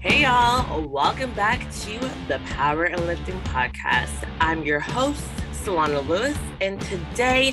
[0.00, 1.98] Hey y'all, welcome back to
[2.28, 4.28] the Power and Lifting Podcast.
[4.40, 7.52] I'm your host, Solana Lewis, and today,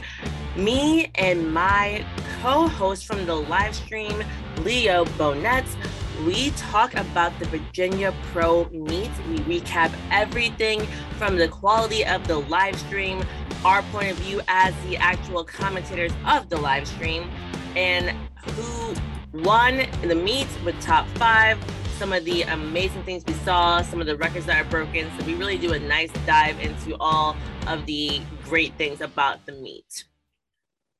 [0.56, 2.06] me and my
[2.44, 4.24] co host from the live stream,
[4.58, 5.66] Leo Bonett,
[6.24, 9.10] we talk about the Virginia Pro meet.
[9.28, 10.86] We recap everything
[11.18, 13.26] from the quality of the live stream,
[13.66, 17.28] our point of view as the actual commentators of the live stream,
[17.76, 18.16] and
[18.50, 18.94] who
[19.42, 21.58] won the meet with top five,
[21.98, 25.10] some of the amazing things we saw, some of the records that are broken.
[25.18, 29.54] So we really do a nice dive into all of the great things about the
[29.54, 30.06] meet.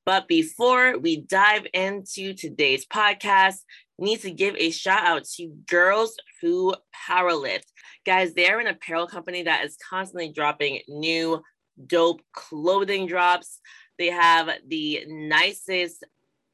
[0.06, 3.56] But before we dive into today's podcast,
[3.98, 6.74] need to give a shout out to Girls Who
[7.08, 7.66] Powerlift.
[8.06, 11.42] Guys, they're an apparel company that is constantly dropping new
[11.86, 13.60] dope clothing drops.
[13.98, 16.04] They have the nicest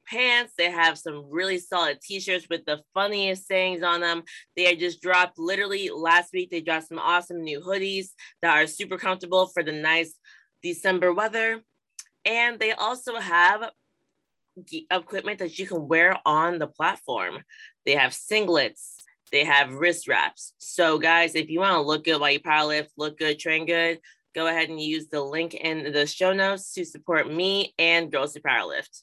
[0.06, 0.54] pants.
[0.56, 4.22] They have some really solid t-shirts with the funniest sayings on them.
[4.56, 6.50] They just dropped literally last week.
[6.50, 8.08] They dropped some awesome new hoodies
[8.42, 10.14] that are super comfortable for the nice
[10.62, 11.62] December weather.
[12.24, 13.70] And they also have
[14.90, 17.38] equipment that you can wear on the platform.
[17.84, 18.94] They have singlets,
[19.32, 20.52] they have wrist wraps.
[20.58, 23.98] So, guys, if you want to look good while you powerlift, look good, train good,
[24.34, 28.34] go ahead and use the link in the show notes to support me and Girls
[28.34, 29.02] Who Powerlift.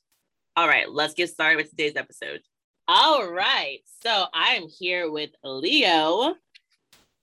[0.56, 2.42] All right, let's get started with today's episode.
[2.88, 6.36] All right, so I am here with Leo,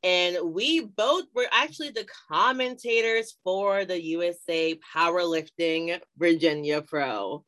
[0.03, 7.45] and we both were actually the commentators for the USA Powerlifting Virginia Pro.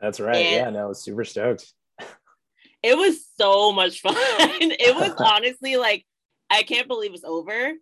[0.00, 0.36] That's right.
[0.36, 1.72] And yeah, no, super stoked.
[2.82, 4.14] It was so much fun.
[4.16, 6.04] it was honestly like
[6.50, 7.72] I can't believe it's over.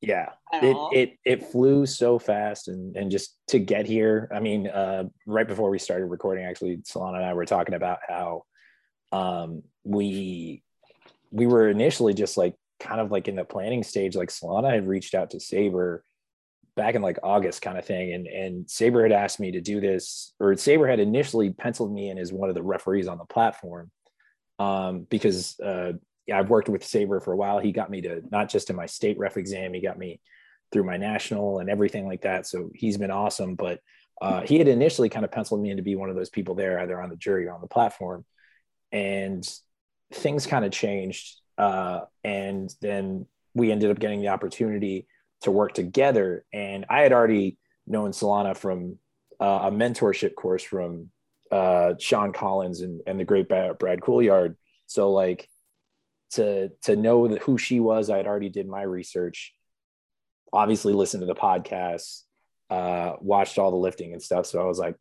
[0.00, 4.30] Yeah, it, it it flew so fast, and and just to get here.
[4.32, 7.98] I mean, uh, right before we started recording, actually, Solana and I were talking about
[8.08, 8.44] how
[9.10, 10.62] um, we
[11.32, 14.14] we were initially just like kind of like in the planning stage.
[14.14, 16.04] Like Solana had reached out to Saber
[16.76, 19.80] back in like August, kind of thing, and and Saber had asked me to do
[19.80, 23.24] this, or Saber had initially penciled me in as one of the referees on the
[23.24, 23.90] platform
[24.58, 25.92] um, because uh,
[26.28, 27.58] yeah, I've worked with Saber for a while.
[27.58, 30.20] He got me to not just in my state ref exam, he got me
[30.70, 32.46] through my national and everything like that.
[32.46, 33.54] So he's been awesome.
[33.54, 33.80] But
[34.20, 36.54] uh, he had initially kind of penciled me in to be one of those people
[36.54, 38.26] there, either on the jury or on the platform.
[38.92, 39.48] And
[40.12, 41.40] things kind of changed.
[41.56, 45.06] Uh, and then we ended up getting the opportunity
[45.42, 46.44] to work together.
[46.52, 47.56] And I had already
[47.86, 48.98] known Solana from
[49.40, 51.08] uh, a mentorship course from
[51.50, 54.56] uh, Sean Collins and, and the great Brad Couillard.
[54.86, 55.48] So like
[56.32, 59.54] to to know who she was, I had already did my research.
[60.52, 62.22] Obviously, listened to the podcast,
[62.70, 64.46] uh, watched all the lifting and stuff.
[64.46, 64.96] So I was like,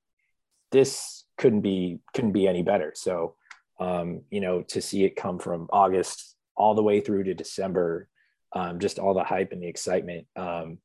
[0.71, 2.93] this couldn't be couldn't be any better.
[2.95, 3.35] So
[3.79, 8.09] um, you know, to see it come from August all the way through to December,
[8.53, 10.27] um, just all the hype and the excitement.
[10.35, 10.79] Um,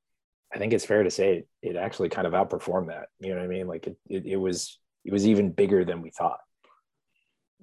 [0.54, 3.09] I think it's fair to say it, it actually kind of outperformed that.
[3.20, 3.66] You know what I mean?
[3.66, 6.38] Like it, it, it was it was even bigger than we thought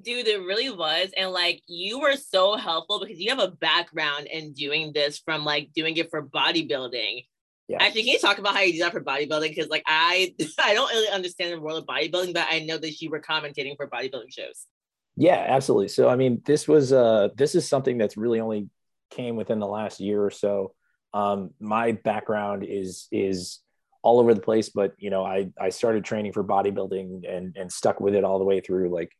[0.04, 4.28] dude it really was and like you were so helpful because you have a background
[4.28, 7.24] in doing this from like doing it for bodybuilding
[7.70, 7.78] yeah.
[7.82, 9.50] Actually, can you talk about how you do that for bodybuilding?
[9.50, 13.00] Because like I, I don't really understand the world of bodybuilding, but I know that
[13.00, 14.66] you were commentating for bodybuilding shows.
[15.16, 15.90] Yeah, absolutely.
[15.90, 18.70] So I mean, this was uh, this is something that's really only
[19.12, 20.74] came within the last year or so.
[21.14, 23.60] Um, my background is is
[24.02, 27.72] all over the place, but you know, I I started training for bodybuilding and and
[27.72, 29.12] stuck with it all the way through like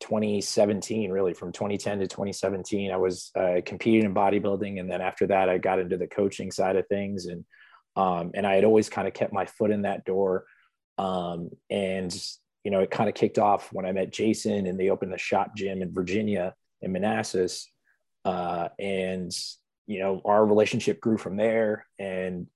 [0.00, 5.26] 2017 really from 2010 to 2017 i was uh, competing in bodybuilding and then after
[5.26, 7.44] that i got into the coaching side of things and
[7.96, 10.44] um, and i had always kind of kept my foot in that door
[10.98, 12.14] um, and
[12.64, 15.18] you know it kind of kicked off when i met jason and they opened the
[15.18, 17.70] shop gym in virginia in manassas
[18.24, 19.32] uh, and
[19.86, 22.46] you know our relationship grew from there and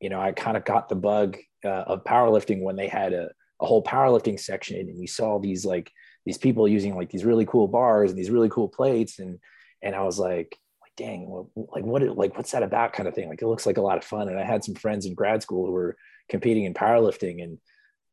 [0.00, 3.30] you know i kind of got the bug uh, of powerlifting when they had a,
[3.60, 5.92] a whole powerlifting section and you saw these like
[6.24, 9.18] these people using like these really cool bars and these really cool plates.
[9.18, 9.38] And
[9.82, 13.14] and I was like like dang well, like what like what's that about kind of
[13.14, 13.28] thing?
[13.28, 14.28] Like it looks like a lot of fun.
[14.28, 15.96] And I had some friends in grad school who were
[16.28, 17.42] competing in powerlifting.
[17.42, 17.58] And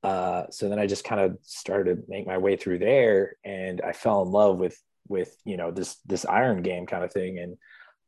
[0.04, 3.36] uh, so then I just kind of started to make my way through there.
[3.44, 7.12] And I fell in love with with you know this this iron game kind of
[7.12, 7.40] thing.
[7.40, 7.58] And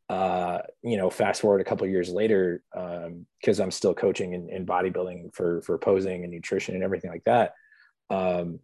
[0.09, 4.49] uh, you know fast forward a couple years later because um, I'm still coaching in,
[4.49, 7.53] in bodybuilding for for posing and nutrition and everything like that
[8.09, 8.59] um,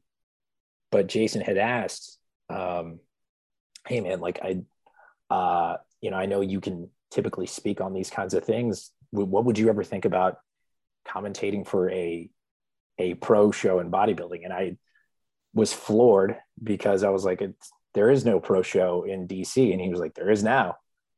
[0.92, 2.18] but Jason had asked,
[2.50, 3.00] um,
[3.88, 4.62] "Hey man, like I,
[5.34, 8.92] uh, you know, I know you can typically speak on these kinds of things.
[9.12, 10.38] What would you ever think about
[11.08, 12.30] commentating for a
[12.98, 14.78] a pro show in bodybuilding?" And I
[15.54, 19.72] was floored because I was like, "It's there is no pro show in DC.
[19.72, 20.76] And he was like, there is now.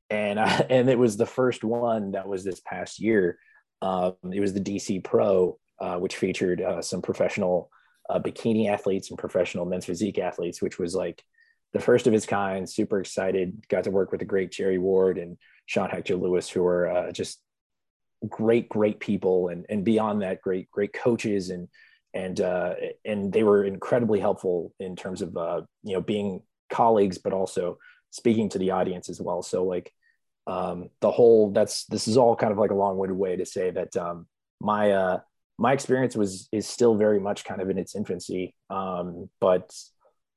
[0.09, 3.37] And, I, and it was the first one that was this past year.
[3.81, 7.69] Um, it was the DC Pro, uh, which featured uh, some professional
[8.09, 11.23] uh, bikini athletes and professional men's physique athletes, which was like
[11.73, 12.69] the first of its kind.
[12.69, 13.63] Super excited.
[13.69, 17.11] Got to work with the great Jerry Ward and Sean Hector Lewis, who are uh,
[17.11, 17.39] just
[18.27, 21.67] great, great people, and and beyond that, great, great coaches and
[22.13, 22.73] and uh,
[23.05, 26.41] and they were incredibly helpful in terms of uh, you know being
[26.71, 27.77] colleagues, but also
[28.11, 29.43] speaking to the audience as well.
[29.43, 29.93] So like
[30.47, 33.69] um, the whole that's this is all kind of like a long-winded way to say
[33.69, 34.27] that um,
[34.59, 35.19] my uh,
[35.59, 39.71] my experience was is still very much kind of in its infancy, um, but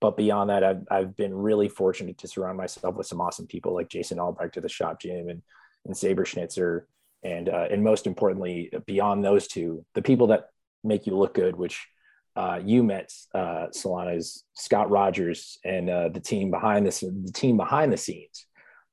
[0.01, 3.73] but beyond that, I've I've been really fortunate to surround myself with some awesome people
[3.73, 5.43] like Jason Albrecht of the Shop Gym and
[5.85, 6.87] and Saber Schnitzer.
[7.25, 10.49] And, uh, and most importantly, beyond those two, the people that
[10.83, 11.87] make you look good, which
[12.35, 17.57] uh, you met uh, Solana's Scott Rogers and uh, the team behind this, the team
[17.57, 18.47] behind the scenes.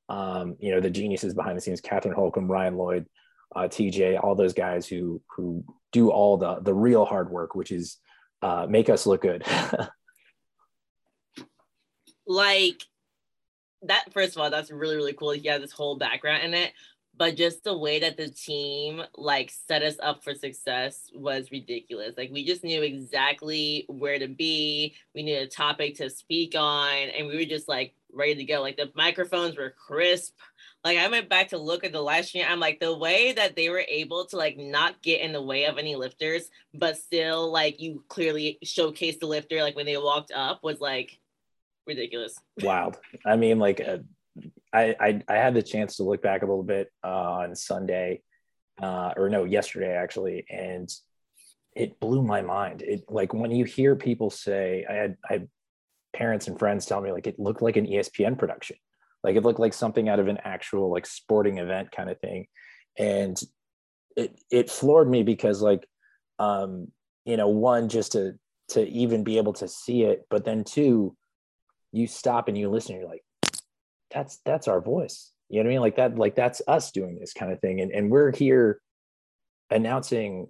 [0.08, 3.06] Um, you know, the geniuses behind the scenes, Catherine Holcomb, Ryan Lloyd,
[3.54, 7.70] uh, TJ, all those guys who who do all the the real hard work, which
[7.70, 7.98] is
[8.42, 9.44] uh, make us look good.
[12.26, 12.82] like
[13.82, 14.04] that.
[14.12, 15.30] First of all, that's really really cool.
[15.30, 16.72] He has this whole background in it
[17.20, 22.14] but just the way that the team like set us up for success was ridiculous.
[22.16, 24.94] Like we just knew exactly where to be.
[25.14, 28.62] We knew a topic to speak on, and we were just like ready to go.
[28.62, 30.34] Like the microphones were crisp.
[30.82, 32.46] Like I went back to look at the live stream.
[32.48, 35.66] I'm like the way that they were able to like not get in the way
[35.66, 40.32] of any lifters, but still like you clearly showcased the lifter like when they walked
[40.34, 41.20] up was like
[41.86, 42.40] ridiculous.
[42.62, 42.96] Wild.
[43.26, 43.98] I mean, like uh,
[44.72, 48.22] I, I, had the chance to look back a little bit uh, on Sunday,
[48.80, 50.88] uh, or no, yesterday actually, and
[51.74, 52.82] it blew my mind.
[52.82, 55.48] It like when you hear people say, I had I had
[56.14, 58.76] parents and friends tell me like it looked like an ESPN production,
[59.24, 62.46] like it looked like something out of an actual like sporting event kind of thing,
[62.96, 63.40] and
[64.16, 65.84] it it floored me because like
[66.38, 66.88] um
[67.24, 68.34] you know one just to
[68.68, 71.16] to even be able to see it, but then two,
[71.90, 73.24] you stop and you listen, and you're like
[74.12, 75.32] that's that's our voice.
[75.48, 75.80] You know what i mean?
[75.80, 77.80] Like that like that's us doing this kind of thing.
[77.80, 78.80] And, and we're here
[79.70, 80.48] announcing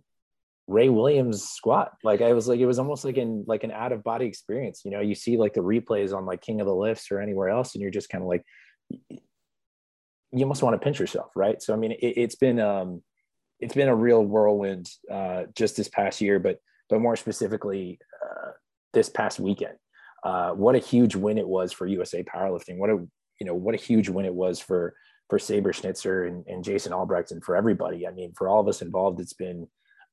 [0.66, 3.92] ray williams squat like i was like it was almost like in like an out
[3.92, 4.82] of body experience.
[4.84, 7.48] You know you see like the replays on like king of the lifts or anywhere
[7.48, 8.44] else and you're just kind of like
[10.32, 11.60] you almost want to pinch yourself right?
[11.60, 13.02] So i mean it, has been um
[13.58, 16.58] it's been a real whirlwind uh just this past year but
[16.88, 18.50] but more specifically uh
[18.92, 19.76] this past weekend.
[20.22, 22.78] Uh, what a huge win it was for USA powerlifting.
[22.78, 23.06] What a
[23.40, 24.94] you know what a huge win it was for
[25.28, 28.06] for Saber Schnitzer and, and Jason Albrecht and for everybody.
[28.06, 29.68] I mean, for all of us involved, it's been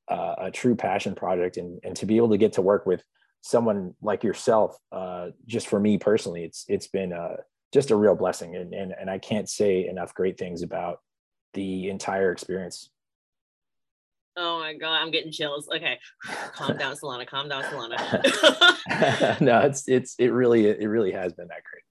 [0.08, 3.04] uh, a true passion project, and and to be able to get to work with
[3.42, 7.36] someone like yourself, uh, just for me personally, it's it's been uh,
[7.72, 11.00] just a real blessing, and, and and I can't say enough great things about
[11.54, 12.90] the entire experience.
[14.36, 15.68] Oh my god, I'm getting chills.
[15.68, 15.98] Okay,
[16.52, 17.26] calm down, Solana.
[17.26, 19.40] Calm down, Solana.
[19.40, 21.82] no, it's it's it really it really has been that great.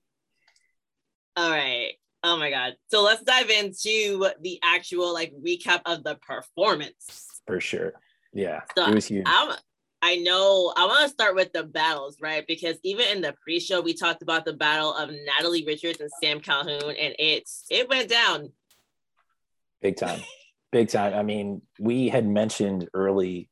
[1.37, 1.93] All right.
[2.23, 2.75] Oh my God.
[2.89, 7.41] So let's dive into the actual like recap of the performance.
[7.45, 7.93] For sure.
[8.33, 8.61] Yeah.
[8.75, 9.23] So it was huge.
[9.27, 9.55] I'm,
[10.01, 12.43] I know I want to start with the battles, right?
[12.47, 16.39] Because even in the pre-show, we talked about the battle of Natalie Richards and Sam
[16.39, 18.51] Calhoun, and it's it went down.
[19.81, 20.21] Big time.
[20.71, 21.13] Big time.
[21.13, 23.49] I mean, we had mentioned early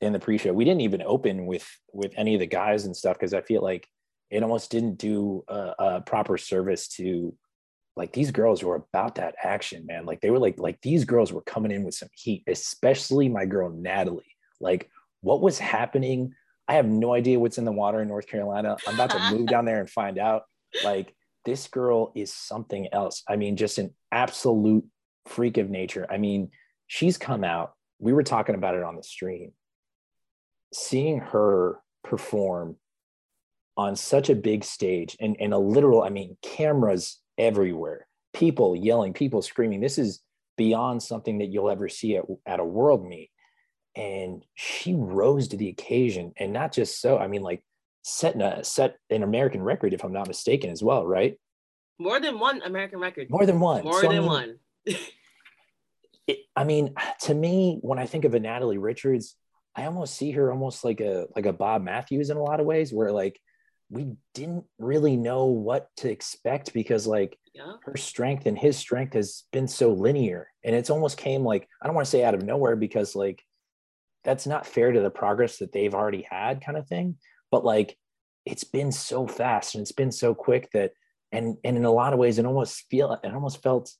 [0.00, 3.16] in the pre-show, we didn't even open with with any of the guys and stuff
[3.16, 3.88] because I feel like
[4.30, 7.34] it almost didn't do a, a, proper service to
[7.96, 10.04] like these girls were about that action man.
[10.04, 13.46] Like they were like like these girls were coming in with some heat especially my
[13.46, 14.36] girl natalie.
[14.60, 14.90] Like
[15.20, 16.34] what was happening?
[16.66, 18.76] I have no idea what's in the water in north carolina.
[18.86, 20.42] I'm about to move down there and find out.
[20.82, 21.14] Like
[21.44, 23.22] this girl is something else.
[23.28, 24.84] I mean just an absolute
[25.26, 26.06] freak of nature.
[26.10, 26.50] I mean
[26.88, 27.74] she's come out.
[28.00, 29.52] We were talking about it on the stream.
[30.72, 32.76] Seeing her perform
[33.76, 39.12] on such a big stage and, and a literal, I mean, cameras everywhere, people yelling,
[39.12, 39.80] people screaming.
[39.80, 40.20] This is
[40.56, 43.30] beyond something that you'll ever see at, at a world meet.
[43.96, 46.32] And she rose to the occasion.
[46.36, 47.64] And not just so, I mean, like
[48.02, 51.38] setting a set an American record, if I'm not mistaken, as well, right?
[51.98, 53.28] More than one American record.
[53.30, 53.84] More than one.
[53.84, 54.58] More so, than I mean, one.
[56.26, 59.36] it, I mean, to me, when I think of a Natalie Richards,
[59.76, 62.66] I almost see her almost like a like a Bob Matthews in a lot of
[62.66, 63.40] ways, where like
[63.94, 67.74] we didn't really know what to expect because like yeah.
[67.84, 70.48] her strength and his strength has been so linear.
[70.64, 73.42] And it's almost came like i don't want to say out of nowhere because like
[74.24, 77.16] that's not fair to the progress that they've already had kind of thing.
[77.50, 77.96] But like
[78.44, 80.92] it's been so fast and it's been so quick that
[81.30, 83.92] and and in a lot of ways it almost feel it almost felt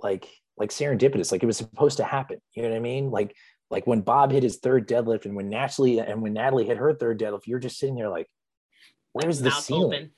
[0.00, 2.38] like like serendipitous like it was supposed to happen.
[2.54, 3.10] You know what i mean?
[3.10, 3.34] Like
[3.70, 6.92] like when bob hit his third deadlift and when natalie and when natalie hit her
[6.92, 8.28] third deadlift you're just sitting there like
[9.12, 10.10] where's the ceiling?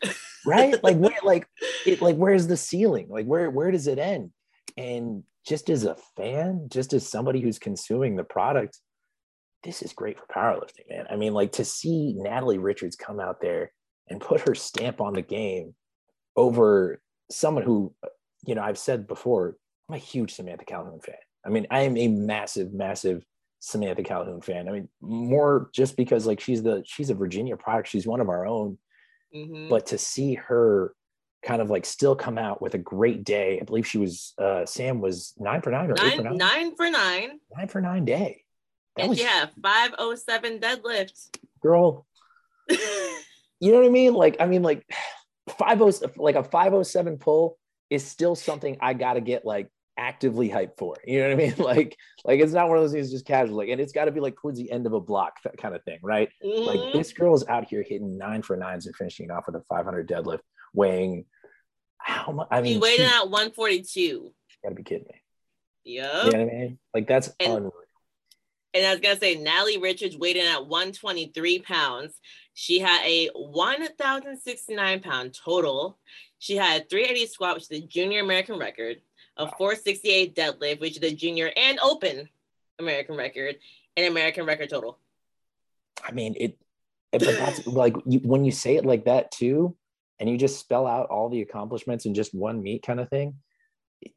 [0.47, 0.83] Right?
[0.85, 1.49] Like where like
[1.87, 3.07] it like where's the ceiling?
[3.09, 4.31] Like where where does it end?
[4.77, 8.79] And just as a fan just as somebody who's consuming the product
[9.63, 11.07] this is great for powerlifting man.
[11.11, 13.73] I mean like to see natalie richards come out there
[14.09, 15.75] and put her stamp on the game
[16.37, 17.95] over someone who
[18.47, 19.57] you know i've said before
[19.89, 21.15] i'm a huge samantha calhoun fan.
[21.47, 23.25] I mean i am a massive massive
[23.61, 24.69] samantha calhoun fan.
[24.69, 27.89] I mean more just because like she's the she's a virginia product.
[27.89, 28.79] She's one of our own
[29.35, 29.69] mm-hmm.
[29.69, 30.95] but to see her
[31.45, 33.59] kind of like still come out with a great day.
[33.61, 36.37] I believe she was uh Sam was nine for nine or nine, eight for nine.
[36.37, 37.31] Nine for nine.
[37.57, 38.45] Nine for nine day.
[38.97, 41.39] That and was yeah, 507 deadlift.
[41.61, 42.07] Girl.
[42.69, 44.15] you know what I mean?
[44.15, 44.87] Like, I mean, like
[45.59, 47.59] 50 like a 507 pull
[47.91, 50.97] is still something I gotta get like actively hyped for.
[51.05, 51.55] You know what I mean?
[51.59, 53.57] Like, like it's not one of those things just casual.
[53.57, 55.75] Like, and it's got to be like towards the end of a block that kind
[55.75, 56.29] of thing, right?
[56.45, 56.67] Mm-hmm.
[56.67, 59.63] Like this girl is out here hitting nine for nines and finishing off with a
[59.69, 60.41] 500 deadlift,
[60.73, 61.25] weighing
[62.05, 62.49] how much?
[62.51, 64.33] I mean, he weighed in at 142.
[64.63, 65.21] Gotta be kidding me.
[65.85, 66.25] Yeah.
[66.25, 66.79] You know what I mean?
[66.93, 67.73] Like that's and, unreal.
[68.75, 72.19] And I was gonna say, Natalie Richards weighed in at 123 pounds.
[72.53, 75.99] She had a 1,069 pound total.
[76.39, 78.97] She had a 380 squat, which is the junior American record,
[79.37, 82.29] a 468 deadlift, which is the junior and open
[82.79, 83.57] American record,
[83.97, 84.99] and American record total.
[86.03, 86.59] I mean, it,
[87.13, 89.77] but that's like you, when you say it like that too,
[90.19, 93.35] and you just spell out all the accomplishments in just one meet kind of thing,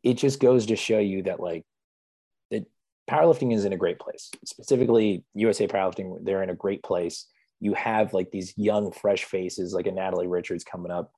[0.03, 1.65] it just goes to show you that like
[2.51, 2.65] that
[3.09, 4.29] powerlifting is in a great place.
[4.45, 7.25] Specifically, USA powerlifting, they're in a great place.
[7.59, 11.11] You have like these young, fresh faces like a Natalie Richards coming up,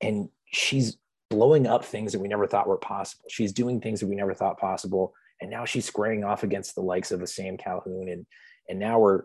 [0.00, 0.96] and she's
[1.30, 3.24] blowing up things that we never thought were possible.
[3.28, 6.80] She's doing things that we never thought possible, and now she's squaring off against the
[6.80, 8.26] likes of a Sam Calhoun, and
[8.68, 9.24] and now we're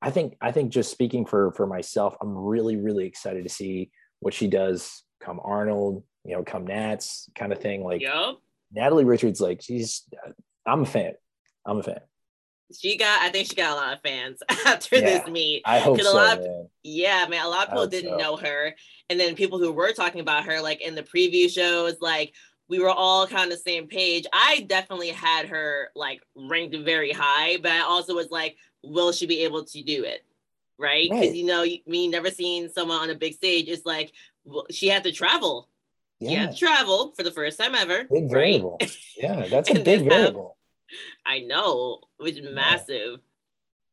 [0.00, 3.90] I think I think just speaking for for myself, I'm really really excited to see
[4.20, 7.82] what she does come Arnold, you know, come Nats kind of thing.
[7.82, 8.36] Like yep.
[8.72, 10.04] Natalie Richards, like she's
[10.66, 11.14] I'm a fan.
[11.66, 12.00] I'm a fan.
[12.76, 15.62] She got I think she got a lot of fans after yeah, this meet.
[15.64, 16.12] I hope so.
[16.12, 16.68] A lot of, man.
[16.82, 18.16] Yeah, man, a lot of people didn't so.
[18.16, 18.74] know her.
[19.08, 22.34] And then people who were talking about her, like in the preview shows, like
[22.68, 24.26] we were all kind of the same page.
[24.32, 29.26] I definitely had her like ranked very high, but I also was like, will she
[29.26, 30.24] be able to do it?
[30.78, 31.08] Right?
[31.10, 31.34] Because right.
[31.34, 34.12] you know, me never seeing someone on a big stage, it's like
[34.44, 35.68] well, she had to travel.
[36.20, 36.28] Yeah.
[36.28, 38.04] She had to travel for the first time ever.
[38.04, 38.76] Big variable.
[38.80, 38.96] Right?
[39.16, 40.57] Yeah, that's a big variable.
[41.26, 43.20] I know, which is massive.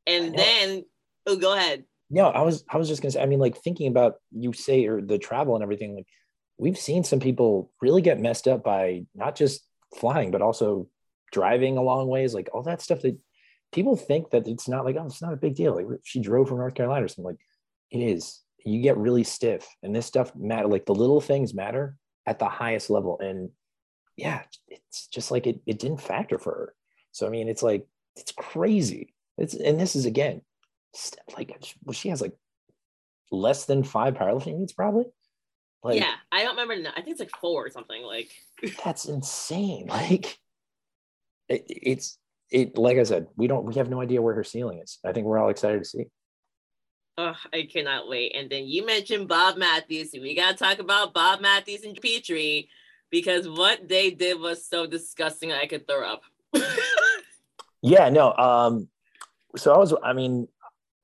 [0.08, 0.86] And then,
[1.25, 1.86] oh, go ahead.
[2.10, 3.22] No, I was I was just gonna say.
[3.22, 5.96] I mean, like thinking about you say or the travel and everything.
[5.96, 6.08] Like
[6.58, 10.88] we've seen some people really get messed up by not just flying, but also
[11.32, 12.34] driving a long ways.
[12.34, 13.18] Like all that stuff that
[13.72, 15.75] people think that it's not like, oh, it's not a big deal.
[15.75, 17.25] Like she drove from North Carolina or something.
[17.25, 17.40] Like
[17.92, 18.42] it is.
[18.64, 20.68] You get really stiff, and this stuff matter.
[20.68, 23.20] Like the little things matter at the highest level.
[23.20, 23.50] And
[24.18, 25.60] yeah, it's just like it.
[25.66, 26.75] It didn't factor for her.
[27.16, 29.14] So I mean, it's like it's crazy.
[29.38, 30.42] It's and this is again,
[31.38, 32.34] like well, she has like
[33.32, 35.06] less than five powerlifting meets probably.
[35.82, 36.90] Like, yeah, I don't remember.
[36.90, 38.04] I think it's like four or something.
[38.04, 38.32] Like
[38.84, 39.88] that's insane.
[39.88, 40.38] Like
[41.48, 42.18] it, it's
[42.52, 45.00] it like I said, we don't we have no idea where her ceiling is.
[45.06, 46.08] I think we're all excited to see.
[47.18, 48.36] Oh, I cannot wait.
[48.36, 50.10] And then you mentioned Bob Matthews.
[50.12, 52.68] We gotta talk about Bob Matthews and Petrie
[53.10, 56.24] because what they did was so disgusting I could throw up.
[57.86, 58.34] yeah, no.
[58.34, 58.89] Um,
[59.56, 60.48] so I was I mean,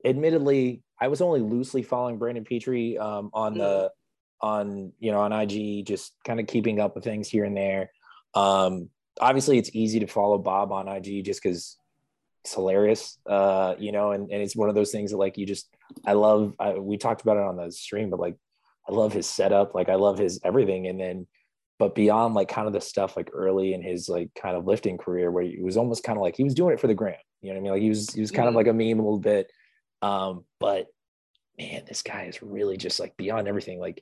[0.04, 3.90] admittedly, I was only loosely following Brandon Petrie um on the
[4.42, 4.46] mm.
[4.46, 7.90] on you know on IG, just kind of keeping up with things here and there.
[8.34, 11.76] Um, obviously it's easy to follow Bob on IG just because
[12.44, 15.46] it's hilarious, uh, you know, and, and it's one of those things that like you
[15.46, 15.68] just,
[16.06, 18.36] I love, I, we talked about it on the stream, but like,
[18.88, 19.74] I love his setup.
[19.74, 20.88] Like I love his everything.
[20.88, 21.26] And then,
[21.82, 24.96] but beyond like kind of the stuff like early in his like kind of lifting
[24.96, 27.16] career where he was almost kind of like, he was doing it for the gram,
[27.40, 27.72] you know what I mean?
[27.72, 28.50] Like he was, he was kind mm-hmm.
[28.50, 29.50] of like a meme a little bit.
[30.00, 30.86] Um, but
[31.58, 33.80] man, this guy is really just like beyond everything.
[33.80, 34.00] Like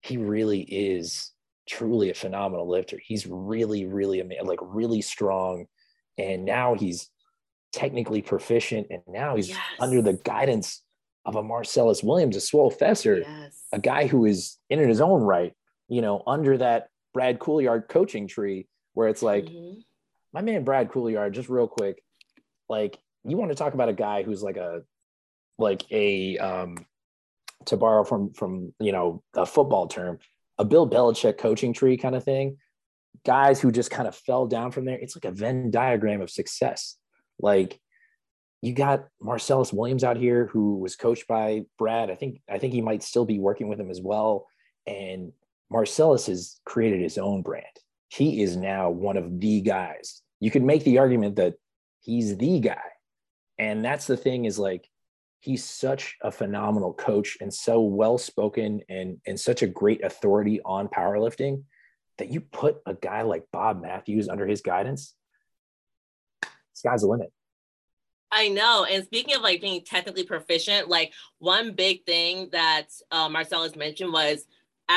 [0.00, 1.30] he really is
[1.68, 2.98] truly a phenomenal lifter.
[3.00, 5.66] He's really, really amazing, like really strong.
[6.18, 7.08] And now he's
[7.72, 8.88] technically proficient.
[8.90, 9.60] And now he's yes.
[9.78, 10.82] under the guidance
[11.24, 13.62] of a Marcellus Williams, a swole Fesser, yes.
[13.72, 15.52] a guy who is in his own right,
[15.86, 19.80] you know, under that Brad Couillard coaching tree, where it's like, mm-hmm.
[20.32, 22.02] my man Brad Couillard, just real quick,
[22.68, 24.82] like you want to talk about a guy who's like a
[25.58, 26.76] like a um
[27.66, 30.18] to borrow from from you know a football term,
[30.58, 32.56] a Bill Belichick coaching tree kind of thing.
[33.24, 34.98] Guys who just kind of fell down from there.
[34.98, 36.96] It's like a Venn diagram of success.
[37.38, 37.78] Like
[38.62, 42.10] you got Marcellus Williams out here who was coached by Brad.
[42.10, 44.46] I think I think he might still be working with him as well.
[44.86, 45.32] And
[45.72, 47.64] Marcellus has created his own brand.
[48.08, 50.22] He is now one of the guys.
[50.38, 51.54] You could make the argument that
[52.00, 52.82] he's the guy.
[53.58, 54.88] And that's the thing is like
[55.40, 60.60] he's such a phenomenal coach and so well spoken and and such a great authority
[60.64, 61.64] on powerlifting
[62.18, 65.14] that you put a guy like Bob Matthews under his guidance.
[66.74, 67.32] Sky's the limit.
[68.30, 68.86] I know.
[68.90, 74.12] And speaking of like being technically proficient, like one big thing that uh, Marcellus mentioned
[74.12, 74.46] was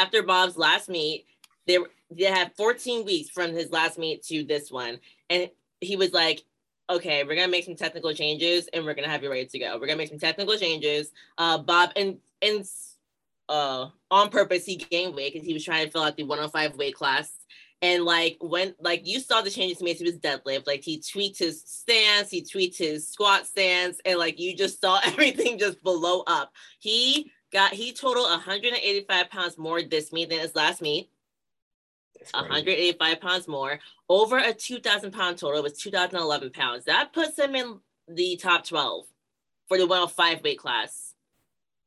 [0.01, 1.25] after Bob's last meet,
[1.67, 1.77] they
[2.11, 4.99] they had 14 weeks from his last meet to this one,
[5.29, 5.49] and
[5.81, 6.43] he was like,
[6.89, 9.77] okay, we're gonna make some technical changes and we're gonna have you ready to go.
[9.79, 11.11] We're gonna make some technical changes.
[11.37, 12.65] Uh, Bob and and
[13.49, 16.77] uh, on purpose he gained weight because he was trying to fill out the 105
[16.77, 17.31] weight class.
[17.81, 21.01] And like when like you saw the changes he made to his deadlift, like he
[21.01, 25.83] tweaked his stance, he tweaked his squat stance, and like you just saw everything just
[25.83, 26.51] blow up.
[26.79, 31.09] He got he totaled 185 pounds more this meet than his last meet.
[32.31, 36.85] 185 pounds more over a 2,000 pound total was 2,011 pounds.
[36.85, 39.05] That puts him in the top 12
[39.67, 41.13] for the 105 weight class.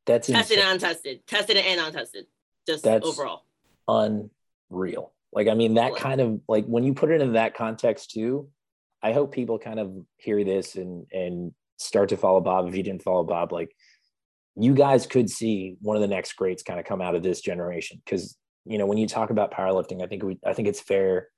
[0.07, 0.71] That's tested insane.
[0.71, 2.27] and untested, tested and untested,
[2.67, 3.45] just That's overall.
[3.89, 5.13] Unreal.
[5.33, 8.49] Like, I mean, that kind of like when you put it in that context too,
[9.03, 12.69] I hope people kind of hear this and and start to follow Bob.
[12.69, 13.75] If you didn't follow Bob, like
[14.59, 17.41] you guys could see one of the next greats kind of come out of this
[17.41, 20.81] generation because you know when you talk about powerlifting, I think we I think it's
[20.81, 21.29] fair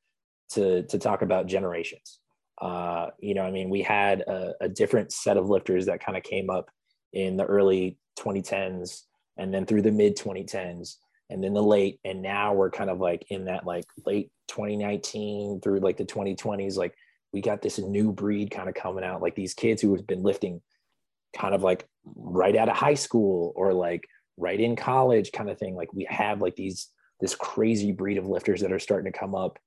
[0.51, 2.19] to to talk about generations.
[2.61, 6.19] Uh, you know, I mean, we had a, a different set of lifters that kind
[6.19, 6.71] of came up
[7.13, 9.03] in the early 2010s
[9.37, 10.97] and then through the mid 2010s
[11.31, 15.61] and then the late and now we're kind of like in that like late 2019
[15.61, 16.95] through like the 2020s like
[17.33, 20.23] we got this new breed kind of coming out like these kids who have been
[20.23, 20.61] lifting
[21.37, 25.59] kind of like right out of high school or like right in college kind of
[25.59, 26.89] thing like we have like these
[27.21, 29.59] this crazy breed of lifters that are starting to come up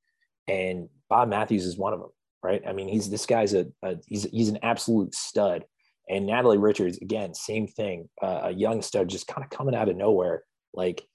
[0.48, 2.10] and Bob Matthews is one of them,
[2.42, 2.62] right?
[2.68, 5.66] I mean, he's this guy's a, a he's he's an absolute stud,
[6.10, 9.90] and Natalie Richards again, same thing, uh, a young stud just kind of coming out
[9.90, 10.44] of nowhere.
[10.74, 11.06] Like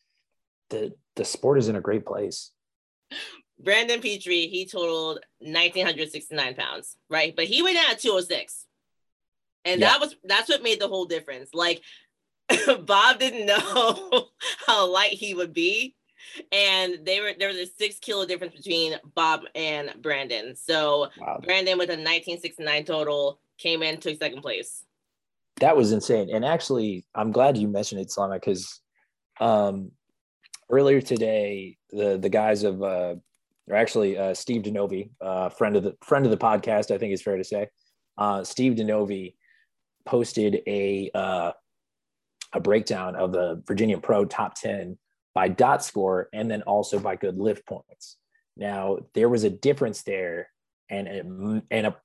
[0.71, 2.53] the the sport is in a great place.
[3.61, 7.35] Brandon Petrie, he totaled 1969 pounds, right?
[7.35, 8.67] But he went out at 206.
[9.64, 9.88] And yeah.
[9.88, 11.51] that was that's what made the whole difference.
[11.53, 11.83] Like
[12.85, 14.29] Bob didn't know
[14.66, 15.94] how light he would be
[16.53, 20.55] and they were there was a six kilo difference between Bob and Brandon.
[20.57, 21.40] So wow.
[21.42, 24.85] Brandon with a 1969 total came in took second place.
[25.61, 26.31] That was insane.
[26.33, 28.81] And actually, I'm glad you mentioned it, Solana, because
[29.40, 29.90] um,
[30.71, 33.16] earlier today, the the guys of uh,
[33.68, 37.12] or actually uh, Steve Denovi, uh, friend of the friend of the podcast, I think
[37.12, 37.68] is fair to say.
[38.16, 39.35] Uh, Steve Denovi
[40.09, 41.53] posted a uh,
[42.55, 44.97] a breakdown of the Virginia Pro top 10
[45.35, 48.16] by dot score and then also by good lift points.
[48.57, 50.49] Now, there was a difference there
[50.90, 51.97] and a, and a,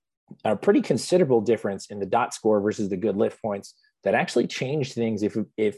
[0.43, 4.47] a pretty considerable difference in the dot score versus the good lift points that actually
[4.47, 5.77] changed things if, if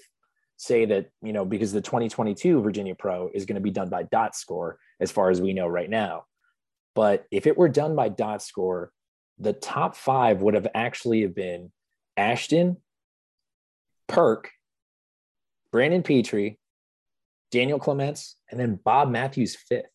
[0.57, 4.03] say that, you know, because the 2022 Virginia Pro is going to be done by
[4.03, 6.25] dot score as far as we know right now.
[6.95, 8.91] But if it were done by dot score,
[9.37, 11.71] the top five would have actually have been
[12.17, 12.77] Ashton,
[14.07, 14.51] Perk,
[15.71, 16.59] Brandon Petrie,
[17.51, 19.85] Daniel Clements, and then Bob Matthews fifth.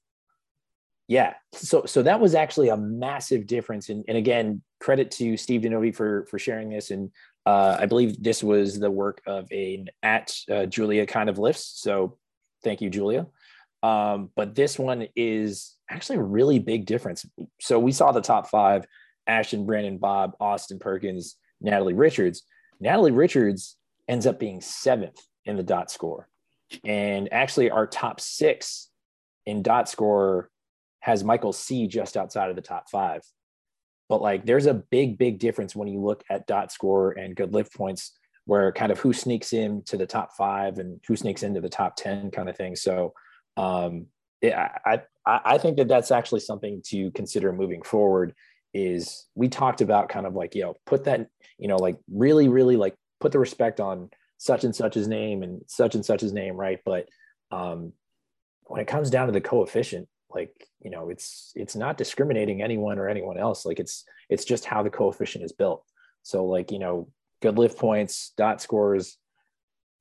[1.08, 3.88] Yeah, so so that was actually a massive difference.
[3.88, 6.90] And, and again, credit to Steve Denovi for for sharing this.
[6.90, 7.10] And
[7.46, 11.80] uh, I believe this was the work of a at uh, Julia kind of lifts.
[11.82, 12.18] So
[12.62, 13.26] thank you, Julia.
[13.82, 17.26] Um, but this one is actually a really big difference.
[17.60, 18.84] So we saw the top five:
[19.26, 22.42] Ashton, Brandon, Bob, Austin Perkins, Natalie Richards.
[22.80, 23.76] Natalie Richards
[24.08, 26.28] ends up being seventh in the dot score.
[26.84, 28.88] And actually, our top six
[29.46, 30.50] in dot score
[31.00, 33.22] has Michael C just outside of the top five.
[34.08, 37.52] But like, there's a big, big difference when you look at dot score and good
[37.52, 38.12] lift points,
[38.44, 41.68] where kind of who sneaks in to the top five and who sneaks into the
[41.68, 42.74] top 10 kind of thing.
[42.74, 43.14] So,
[43.56, 44.06] um,
[44.42, 48.34] yeah, I, I, I think that that's actually something to consider moving forward
[48.72, 51.26] is we talked about kind of like, you know, put that,
[51.58, 55.62] you know, like really, really like put the respect on such and such's name and
[55.66, 56.78] such and such's name, right?
[56.84, 57.08] But
[57.50, 57.92] um,
[58.64, 62.98] when it comes down to the coefficient, like you know, it's it's not discriminating anyone
[62.98, 63.66] or anyone else.
[63.66, 65.84] Like it's it's just how the coefficient is built.
[66.22, 67.08] So like you know,
[67.42, 69.18] good lift points, dot scores,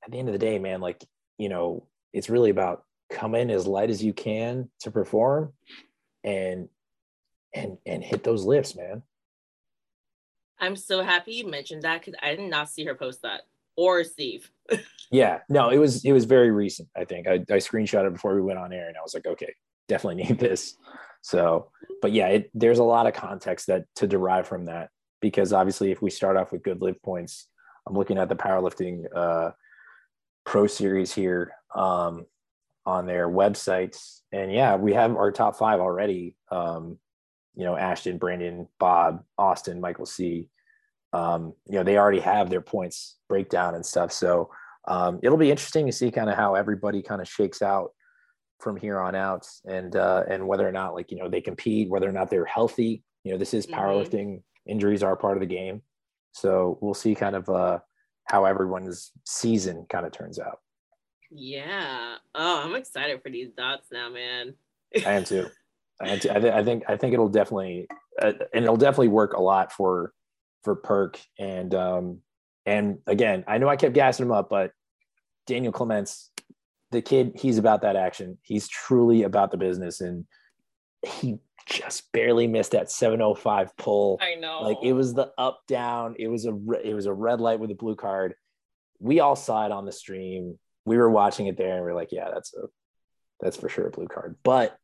[0.04, 1.04] at the end of the day, man, like,
[1.38, 5.52] you know, it's really about come in as light as you can to perform
[6.22, 6.68] and
[7.54, 9.02] and and hit those lifts, man.
[10.58, 13.42] I'm so happy you mentioned that because I did not see her post that
[13.76, 14.50] or Steve.
[15.10, 16.88] yeah, no, it was it was very recent.
[16.96, 19.26] I think I, I screenshot it before we went on air, and I was like,
[19.26, 19.54] okay,
[19.88, 20.76] definitely need this.
[21.22, 21.70] So,
[22.02, 25.90] but yeah, it, there's a lot of context that to derive from that because obviously,
[25.90, 27.48] if we start off with good lift points,
[27.86, 29.50] I'm looking at the powerlifting uh,
[30.44, 32.26] pro series here um,
[32.84, 36.36] on their websites, and yeah, we have our top five already.
[36.50, 36.98] Um,
[37.60, 40.48] you know, Ashton, Brandon, Bob, Austin, Michael C.
[41.12, 44.12] Um, you know, they already have their points breakdown and stuff.
[44.12, 44.50] So
[44.88, 47.90] um, it'll be interesting to see kind of how everybody kind of shakes out
[48.60, 51.90] from here on out and uh, and whether or not like you know they compete
[51.90, 53.78] whether or not they're healthy you know this is mm-hmm.
[53.78, 54.70] powerlifting mm-hmm.
[54.70, 55.82] injuries are part of the game
[56.32, 57.78] so we'll see kind of uh,
[58.24, 60.60] how everyone's season kind of turns out
[61.30, 64.52] yeah oh i'm excited for these dots now man
[65.06, 65.46] i am too
[66.00, 66.30] I, am too.
[66.30, 67.88] I, th- I think i think it'll definitely
[68.20, 70.12] uh, and it'll definitely work a lot for
[70.64, 72.18] for perk and um
[72.66, 74.72] and again i know i kept gassing him up but
[75.46, 76.30] daniel clements
[76.90, 78.38] the kid, he's about that action.
[78.42, 80.00] He's truly about the business.
[80.00, 80.26] And
[81.06, 84.18] he just barely missed that 705 pull.
[84.20, 84.62] I know.
[84.62, 86.16] Like it was the up down.
[86.18, 88.34] It was a it was a red light with a blue card.
[88.98, 90.58] We all saw it on the stream.
[90.84, 92.66] We were watching it there and we are like, yeah, that's a
[93.40, 94.36] that's for sure a blue card.
[94.42, 94.76] But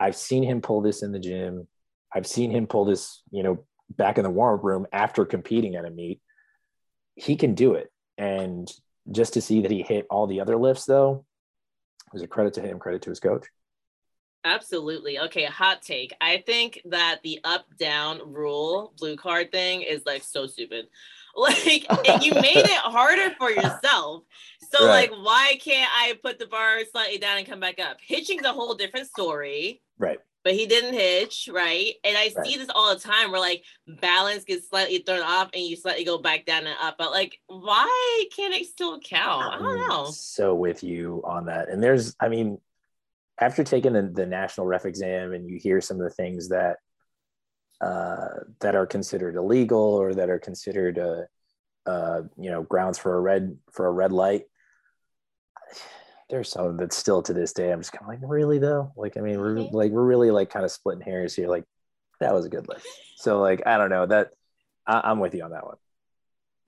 [0.00, 1.66] I've seen him pull this in the gym.
[2.14, 5.84] I've seen him pull this, you know, back in the warm-up room after competing at
[5.84, 6.20] a meet.
[7.14, 7.90] He can do it.
[8.16, 8.70] And
[9.10, 11.24] just to see that he hit all the other lifts though,
[12.12, 13.46] was a credit to him, credit to his coach.
[14.44, 15.18] Absolutely.
[15.18, 16.14] Okay, hot take.
[16.20, 20.86] I think that the up down rule, blue card thing is like so stupid.
[21.36, 21.86] Like
[22.24, 24.24] you made it harder for yourself.
[24.72, 25.08] So right.
[25.08, 27.98] like why can't I put the bar slightly down and come back up?
[28.04, 29.80] Hitching's a whole different story.
[29.98, 30.18] Right.
[30.44, 31.94] But he didn't hitch, right?
[32.04, 32.46] And I right.
[32.46, 36.04] see this all the time where like balance gets slightly thrown off and you slightly
[36.04, 36.96] go back down and up.
[36.96, 39.54] But like, why can't it still count?
[39.54, 40.06] I don't know.
[40.06, 41.68] so with you on that.
[41.68, 42.58] And there's, I mean,
[43.40, 46.76] after taking the, the national ref exam and you hear some of the things that
[47.80, 48.28] uh,
[48.60, 51.22] that are considered illegal or that are considered uh,
[51.88, 54.44] uh, you know grounds for a red for a red light
[56.30, 58.92] there's some that still to this day i'm just kind of like really though?
[58.96, 59.74] Like i mean we're mm-hmm.
[59.74, 61.64] like we're really like kind of splitting hairs here like
[62.20, 62.86] that was a good lift.
[63.16, 64.30] So like i don't know that
[64.86, 65.76] I, am with you on that one.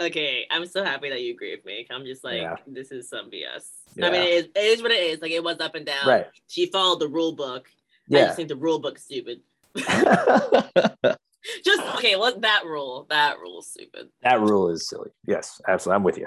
[0.01, 2.57] Okay i'm so happy that you agree with me i'm just like yeah.
[2.67, 4.07] this is some bs yeah.
[4.07, 6.07] i mean it is, it is what it is like it was up and down.
[6.07, 6.27] Right.
[6.49, 7.69] She followed the rule book.
[8.09, 8.21] Yeah.
[8.21, 9.41] i just think the rule book stupid.
[11.65, 14.09] Just okay look that rule that rule is stupid.
[14.23, 15.11] That rule is silly.
[15.27, 16.27] Yes absolutely i'm with you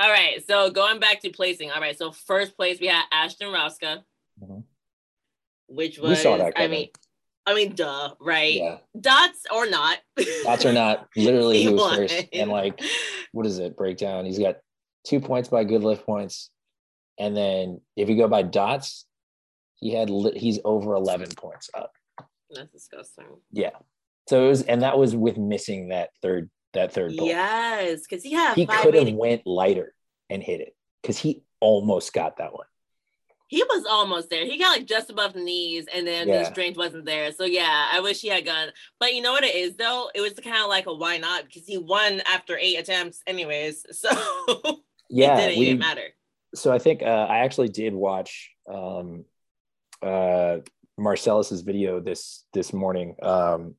[0.00, 0.44] all right.
[0.46, 1.70] So going back to placing.
[1.70, 1.96] All right.
[1.96, 4.02] So first place we had Ashton Rouska,
[4.42, 4.60] mm-hmm.
[5.68, 6.88] which was I mean,
[7.46, 8.54] I mean, duh, right?
[8.54, 8.78] Yeah.
[8.98, 9.98] Dots or not.
[10.44, 11.08] Dots or not.
[11.16, 12.24] Literally, he, he was first.
[12.32, 12.80] And like,
[13.32, 13.76] what is it?
[13.76, 14.24] Breakdown.
[14.26, 14.56] He's got
[15.06, 16.50] two points by good lift points,
[17.18, 19.06] and then if you go by dots,
[19.76, 21.92] he had he's over eleven points up.
[22.50, 23.26] That's disgusting.
[23.52, 23.70] Yeah.
[24.28, 27.26] So it was, and that was with missing that third that third pull.
[27.26, 29.94] Yes, because he had he could have went lighter
[30.28, 32.66] and hit it because he almost got that one.
[33.48, 34.44] He was almost there.
[34.44, 36.38] He got like just above the knees, and then yeah.
[36.38, 37.32] the strength wasn't there.
[37.32, 38.68] So yeah, I wish he had gone.
[39.00, 40.08] But you know what it is though?
[40.14, 43.84] It was kind of like a why not because he won after eight attempts, anyways.
[43.92, 44.08] So
[45.08, 46.14] yeah, it didn't we, even matter.
[46.54, 49.24] So I think uh, I actually did watch um,
[50.00, 50.58] uh,
[50.96, 53.74] Marcellus's video this this morning um,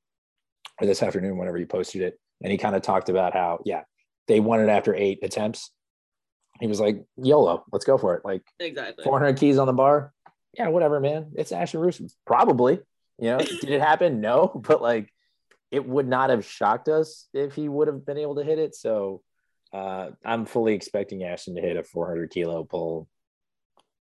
[0.82, 3.82] or this afternoon, whenever he posted it and he kind of talked about how yeah
[4.28, 5.72] they won it after eight attempts.
[6.60, 8.24] He was like yolo let's go for it.
[8.26, 9.04] Like exactly.
[9.04, 10.14] 400 keys on the bar?
[10.58, 11.32] Yeah whatever man.
[11.36, 12.80] It's ashton rouska probably.
[13.18, 14.22] You know did it happen?
[14.22, 15.12] No but like
[15.72, 18.76] it would not have shocked us if he would have been able to hit it.
[18.76, 19.22] So
[19.74, 23.08] uh, i'm fully expecting ashton to hit a 400 kilo pull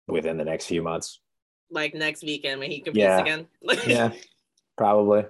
[0.06, 1.20] within the next few months.
[1.72, 3.18] Like next weekend when he competes yeah.
[3.18, 3.46] again?
[3.86, 4.12] Yeah
[4.76, 5.24] probably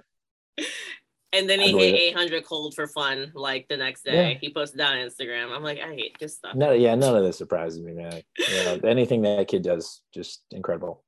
[1.33, 4.31] And then he hit 800 cold for fun, like the next day.
[4.31, 4.37] Yeah.
[4.39, 5.53] He posted that on Instagram.
[5.53, 6.55] I'm like, I hate this stuff.
[6.55, 8.21] No, yeah, none of this surprises me, man.
[8.37, 11.03] You know, anything that kid does, just incredible.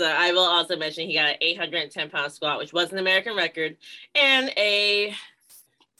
[0.00, 3.36] So I will also mention he got an 810 pound squat, which was an American
[3.36, 3.76] record,
[4.14, 5.14] and a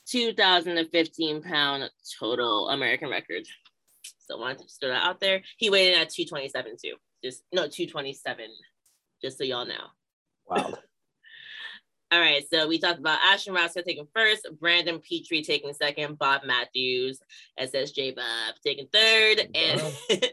[0.07, 3.47] 2015 pound total American record.
[4.19, 5.43] So I wanted to throw that out there.
[5.59, 6.95] He weighed in at 227 too.
[7.23, 8.47] Just no 227,
[9.23, 9.75] just so y'all know.
[10.47, 10.75] Wow.
[12.11, 16.43] All right, so we talked about Ashton Rouska taking first, Brandon Petrie taking second, Bob
[16.45, 17.19] Matthews,
[17.59, 19.83] SSJ Bob taking third, and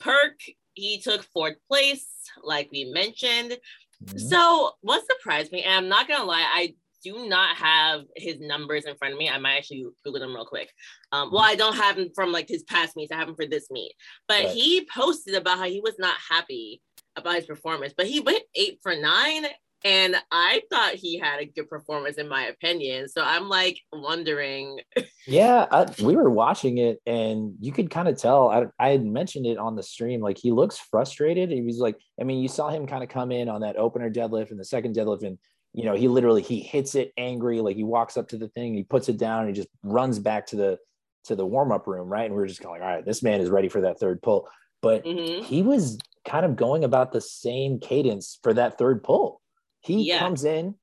[0.00, 0.40] Perk
[0.74, 2.06] he took fourth place,
[2.42, 3.58] like we mentioned.
[4.04, 4.18] Mm-hmm.
[4.18, 8.84] So what surprised me, and I'm not gonna lie, I do not have his numbers
[8.84, 9.28] in front of me.
[9.28, 10.70] I might actually Google them real quick.
[11.12, 13.12] Um, well, I don't have them from like his past meets.
[13.12, 13.92] I have them for this meet.
[14.28, 14.48] But right.
[14.48, 16.82] he posted about how he was not happy
[17.16, 19.46] about his performance, but he went eight for nine.
[19.84, 23.08] And I thought he had a good performance, in my opinion.
[23.08, 24.80] So I'm like wondering.
[25.26, 28.50] yeah, I, we were watching it, and you could kind of tell.
[28.50, 30.20] I, I had mentioned it on the stream.
[30.20, 31.50] Like he looks frustrated.
[31.50, 34.10] He was like, I mean, you saw him kind of come in on that opener
[34.10, 35.38] deadlift and the second deadlift, and
[35.72, 38.74] you know, he literally he hits it angry, like he walks up to the thing,
[38.74, 40.78] he puts it down, and he just runs back to the
[41.24, 42.24] to the warm up room, right?
[42.24, 44.48] And we are just going, all right, this man is ready for that third pull.
[44.82, 45.44] But mm-hmm.
[45.44, 49.39] he was kind of going about the same cadence for that third pull.
[49.80, 50.18] He yeah.
[50.18, 50.74] comes in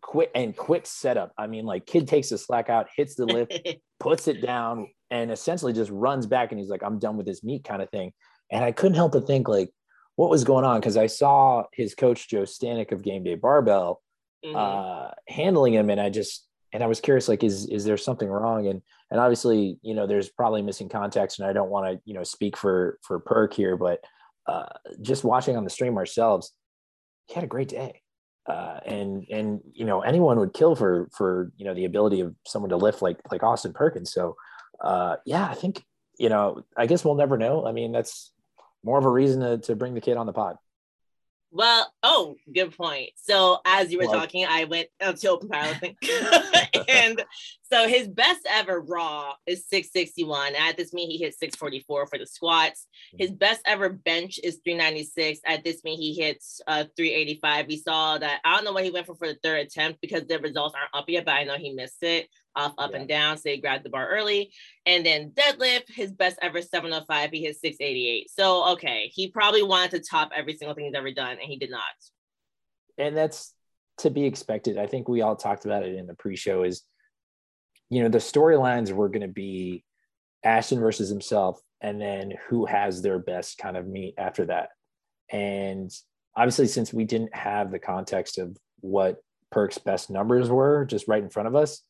[0.00, 1.32] quick and quick setup.
[1.36, 3.58] I mean, like kid takes the slack out, hits the lift,
[4.00, 6.52] puts it down, and essentially just runs back.
[6.52, 8.12] And he's like, I'm done with this meet kind of thing.
[8.50, 9.70] And I couldn't help but think like,
[10.14, 10.80] what was going on?
[10.80, 14.00] Because I saw his coach Joe Stanek of Game Day Barbell
[14.44, 14.56] mm-hmm.
[14.56, 18.28] uh, handling him, and I just and I was curious, like, is is there something
[18.28, 18.66] wrong?
[18.66, 22.14] And and obviously, you know, there's probably missing context, and I don't want to, you
[22.14, 24.00] know, speak for for Perk here, but
[24.46, 24.66] uh,
[25.02, 26.52] just watching on the stream ourselves,
[27.26, 28.00] he had a great day.
[28.48, 32.34] Uh, and and you know anyone would kill for for you know the ability of
[32.46, 34.12] someone to lift like like Austin Perkins.
[34.12, 34.36] So
[34.80, 35.84] uh, yeah, I think
[36.18, 37.66] you know I guess we'll never know.
[37.66, 38.32] I mean that's
[38.84, 40.56] more of a reason to, to bring the kid on the pod.
[41.50, 43.10] Well, oh, good point.
[43.16, 45.96] So as you were talking, I went uh, to open powerlifting,
[46.88, 47.24] and
[47.72, 50.54] so his best ever raw is 661.
[50.54, 52.86] At this meet, he hit 644 for the squats.
[53.18, 55.40] His best ever bench is 396.
[55.46, 57.66] At this meet, he hits uh, 385.
[57.66, 58.40] We saw that.
[58.44, 60.94] I don't know what he went for for the third attempt because the results aren't
[60.94, 62.98] up yet, but I know he missed it off, up, yeah.
[62.98, 63.36] and down.
[63.36, 64.52] So he grabbed the bar early.
[64.86, 67.30] And then deadlift, his best ever 705.
[67.30, 68.30] He hit 688.
[68.30, 71.56] So, okay, he probably wanted to top every single thing he's ever done, and he
[71.56, 71.82] did not.
[72.98, 73.52] And that's
[73.98, 74.78] to be expected.
[74.78, 76.82] I think we all talked about it in the pre show is
[77.88, 79.84] you know, the storylines were going to be
[80.44, 84.70] Ashton versus himself, and then who has their best kind of meet after that.
[85.30, 85.90] And
[86.36, 89.18] obviously, since we didn't have the context of what
[89.50, 91.82] Perk's best numbers were just right in front of us,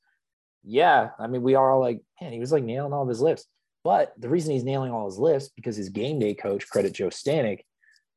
[0.67, 3.21] yeah, I mean, we are all like, man, he was like nailing all of his
[3.21, 3.47] lifts.
[3.85, 7.07] But the reason he's nailing all his lifts because his game day coach, credit Joe
[7.07, 7.61] Stanek,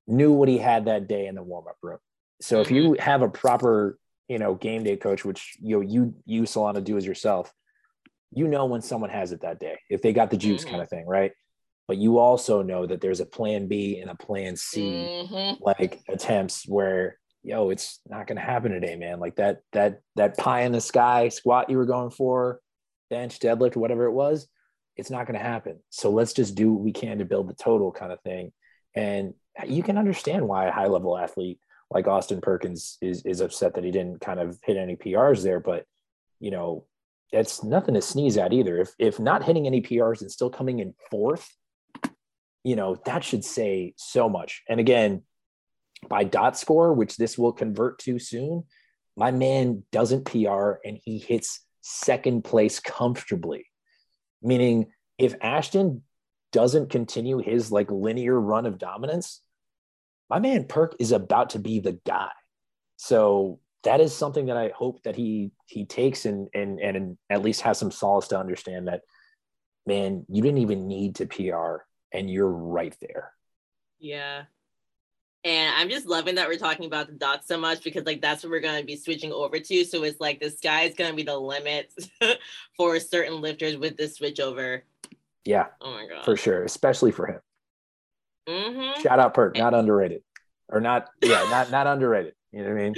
[0.07, 1.99] knew what he had that day in the warm up room.
[2.41, 3.01] So if you mm-hmm.
[3.01, 6.97] have a proper, you know, game day coach, which you know you you Solana do
[6.97, 7.53] as yourself,
[8.31, 10.71] you know when someone has it that day, if they got the juice mm-hmm.
[10.71, 11.33] kind of thing, right?
[11.87, 15.63] But you also know that there's a plan B and a plan C, mm-hmm.
[15.63, 19.19] like attempts where, yo, it's not gonna happen today, man.
[19.19, 22.59] Like that, that, that pie in the sky squat you were going for,
[23.09, 24.47] bench, deadlift, whatever it was,
[24.95, 25.79] it's not gonna happen.
[25.89, 28.51] So let's just do what we can to build the total kind of thing.
[28.95, 29.33] And
[29.65, 31.59] you can understand why a high level athlete
[31.91, 35.59] like Austin Perkins is is upset that he didn't kind of hit any PRs there.
[35.59, 35.85] But
[36.39, 36.85] you know,
[37.31, 38.77] that's nothing to sneeze at either.
[38.77, 41.49] If if not hitting any PRs and still coming in fourth,
[42.63, 44.63] you know, that should say so much.
[44.69, 45.23] And again,
[46.07, 48.63] by dot score, which this will convert to soon,
[49.15, 53.65] my man doesn't PR and he hits second place comfortably.
[54.41, 56.03] Meaning if Ashton
[56.51, 59.41] doesn't continue his like linear run of dominance,
[60.29, 62.29] my man Perk is about to be the guy.
[62.97, 67.41] So that is something that I hope that he he takes and and and at
[67.41, 69.01] least has some solace to understand that
[69.85, 71.83] man, you didn't even need to PR
[72.13, 73.33] and you're right there.
[73.99, 74.43] Yeah.
[75.45, 78.43] And I'm just loving that we're talking about the dots so much because like that's
[78.43, 79.85] what we're gonna be switching over to.
[79.85, 81.93] So it's like the sky is gonna be the limit
[82.77, 84.83] for certain lifters with this switch over.
[85.45, 85.67] Yeah.
[85.79, 86.25] Oh my god.
[86.25, 87.39] For sure, especially for him.
[88.49, 89.01] Mm-hmm.
[89.01, 90.23] Shout out Perk, not underrated,
[90.67, 92.33] or not yeah, not not underrated.
[92.51, 92.95] You know what I mean?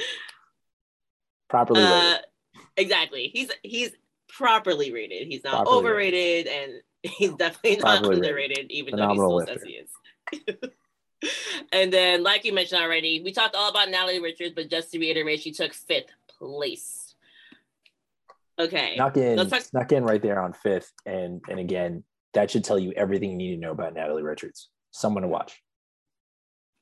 [1.51, 1.93] properly rated.
[1.95, 2.17] Uh,
[2.77, 3.29] exactly.
[3.31, 3.91] He's he's
[4.29, 5.27] properly rated.
[5.27, 6.47] He's not properly overrated, rated.
[6.47, 6.81] and
[7.13, 8.71] he's definitely not properly underrated, rated.
[8.71, 10.69] even Phenomenal though he still says he is.
[11.71, 14.99] and then, like you mentioned already, we talked all about Natalie Richards, but just to
[14.99, 17.15] reiterate, she took fifth place.
[18.59, 18.95] Okay.
[18.95, 22.03] Snuck in, talk- snuck in right there on fifth, and and again,
[22.33, 24.69] that should tell you everything you need to know about Natalie Richards.
[24.91, 25.61] Someone to watch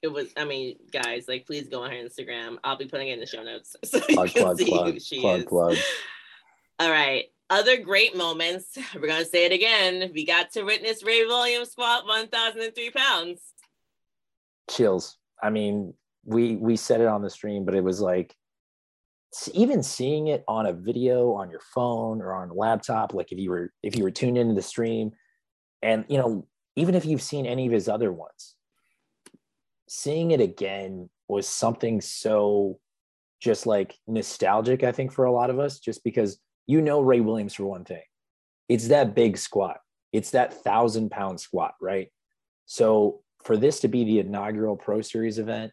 [0.01, 3.13] it was i mean guys like please go on her instagram i'll be putting it
[3.13, 5.77] in the show notes so plug, plug, plug, plug, plug.
[6.79, 11.25] all right other great moments we're gonna say it again we got to witness ray
[11.25, 13.41] williams squat 1003 pounds
[14.69, 15.93] chills i mean
[16.25, 18.35] we we said it on the stream but it was like
[19.53, 23.37] even seeing it on a video on your phone or on a laptop, like if
[23.37, 25.11] you were if you were tuned into the stream,
[25.81, 28.55] and you know, even if you've seen any of his other ones,
[29.87, 32.79] seeing it again was something so
[33.39, 37.19] just like nostalgic, I think, for a lot of us, just because you know Ray
[37.19, 38.03] Williams for one thing.
[38.67, 39.77] It's that big squat.
[40.11, 42.07] It's that thousand pound squat, right?
[42.65, 45.71] So for this to be the inaugural Pro Series event,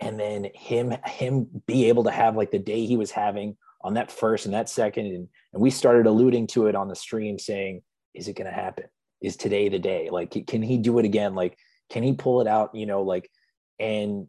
[0.00, 3.94] and then him him be able to have like the day he was having on
[3.94, 7.38] that first and that second, and, and we started alluding to it on the stream,
[7.38, 7.82] saying,
[8.14, 8.84] "Is it going to happen?
[9.20, 10.08] Is today the day?
[10.10, 11.34] Like, can he do it again?
[11.34, 11.56] Like,
[11.90, 12.74] can he pull it out?
[12.74, 13.30] You know, like,
[13.78, 14.26] and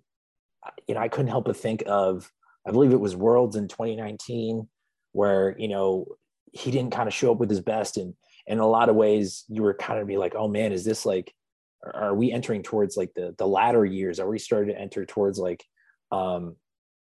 [0.65, 2.31] uh, you know, I couldn't help but think of,
[2.67, 4.67] I believe it was Worlds in 2019,
[5.11, 6.05] where you know
[6.53, 8.13] he didn't kind of show up with his best, and,
[8.47, 10.85] and in a lot of ways, you were kind of be like, oh man, is
[10.85, 11.33] this like
[11.95, 14.19] are we entering towards like the the latter years?
[14.19, 15.63] Are we starting to enter towards like
[16.11, 16.55] um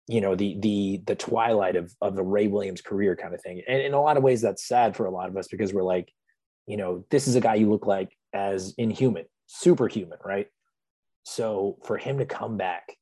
[0.07, 3.61] you know the the the twilight of of the ray williams career kind of thing?
[3.67, 5.83] And in a lot of ways that's sad for a lot of us because we're
[5.83, 6.11] like
[6.67, 10.47] you know this is a guy you look like as inhuman superhuman right?
[11.23, 12.95] So for him to come back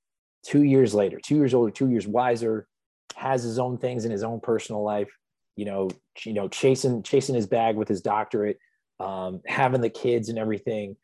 [0.46, 2.68] two years later two years older two years wiser
[3.16, 5.10] has his own things in his own personal life
[5.56, 5.90] you know
[6.24, 8.58] you know chasing chasing his bag with his doctorate
[9.00, 10.96] um, having the kids and everything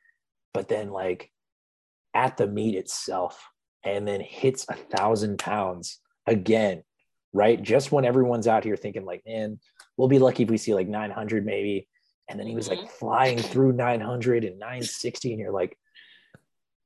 [0.55, 1.29] but then like
[2.15, 3.47] at the meet itself
[3.83, 6.81] and then hits a thousand pounds again
[7.35, 7.61] right?
[7.61, 9.59] Just when everyone's out here thinking like man
[9.97, 11.87] we'll be lucky if we see like 900 maybe.
[12.27, 12.87] And then he was like mm-hmm.
[12.87, 15.77] flying through 900 and 960 and you're like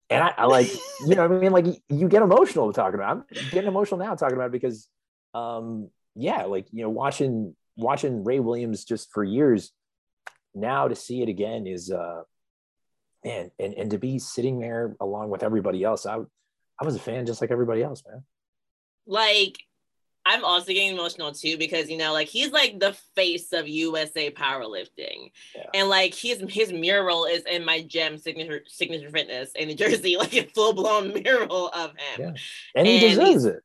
[0.10, 0.68] and I, I, like
[1.08, 1.52] you know i mean?
[1.52, 4.88] Like you get emotional talking about i'm getting emotional now talking about it because
[5.36, 9.72] um yeah like you know watching watching ray williams just for years
[10.56, 12.24] now to see it again is uh
[13.24, 16.18] man, and, and to be sitting there along with everybody else, I
[16.82, 18.24] I was a fan just like everybody else, man.
[19.06, 19.58] Like
[20.26, 24.32] I'm also getting emotional too because you know, like he's like the face of USA
[24.32, 25.66] powerlifting, yeah.
[25.74, 30.18] and like his his mural is in my gym signature signature fitness in New Jersey,
[30.20, 32.34] like a full blown mural of him, yeah.
[32.76, 33.64] and he and deserves it,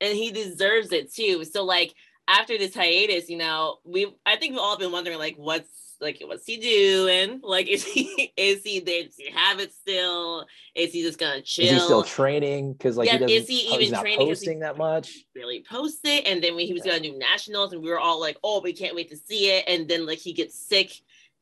[0.00, 1.44] and he deserves it too.
[1.44, 1.94] So like
[2.28, 5.68] after this hiatus, you know, we I think we've all been wondering like what's
[6.04, 7.40] like what's he doing?
[7.42, 9.04] Like is he is he there?
[9.04, 10.46] Does he have it still?
[10.74, 11.64] Is he just gonna chill?
[11.64, 12.74] Is he still training?
[12.74, 14.26] Because like yeah, he oh, is he even training?
[14.26, 15.24] Posting that much?
[15.34, 16.92] Really post it, and then when he was yeah.
[16.92, 19.64] gonna do nationals, and we were all like, oh, we can't wait to see it,
[19.66, 20.92] and then like he gets sick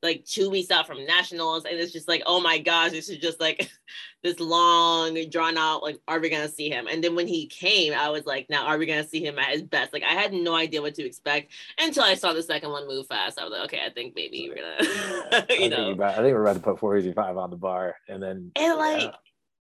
[0.03, 3.19] like two weeks out from nationals and it's just like oh my gosh this is
[3.19, 3.71] just like
[4.23, 7.93] this long drawn out like are we gonna see him and then when he came
[7.95, 10.33] i was like now are we gonna see him at his best like i had
[10.33, 13.53] no idea what to expect until i saw the second one move fast i was
[13.53, 16.43] like okay i think maybe we're gonna you I know think about, i think we're
[16.43, 19.11] about to put 485 on the bar and then and like yeah.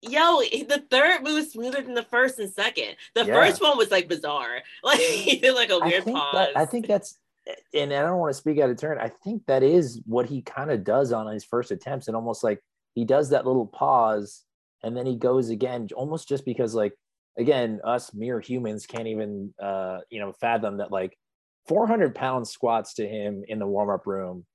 [0.08, 2.96] Yo, the third move smoother than the first and second.
[3.16, 3.34] The yeah.
[3.34, 4.62] first one was like bizarre.
[4.84, 6.34] Like he did like a weird I pause.
[6.34, 7.18] That, I think that's
[7.74, 8.98] and I don't want to speak out of turn.
[9.00, 12.44] I think that is what he kind of does on his first attempts, and almost
[12.44, 12.60] like
[12.94, 14.44] he does that little pause,
[14.84, 16.94] and then he goes again, almost just because like
[17.38, 21.18] again, us mere humans can't even uh, you know fathom that like
[21.68, 24.46] 400 pound squats to him in the warm up room,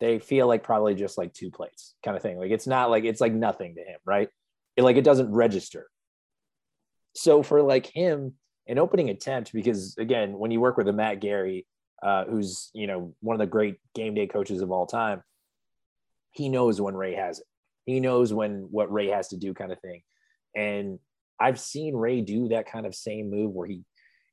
[0.00, 2.38] they feel like probably just like two plates kind of thing.
[2.38, 4.28] Like it's not like it's like nothing to him, right?
[4.76, 5.88] It, like it doesn't register.
[7.14, 8.34] So for like him,
[8.66, 11.66] an opening attempt, because again, when you work with a Matt Gary,
[12.02, 15.22] uh, who's you know one of the great game day coaches of all time,
[16.32, 17.46] he knows when Ray has it.
[17.86, 20.02] He knows when what Ray has to do, kind of thing.
[20.54, 20.98] And
[21.38, 23.82] I've seen Ray do that kind of same move where he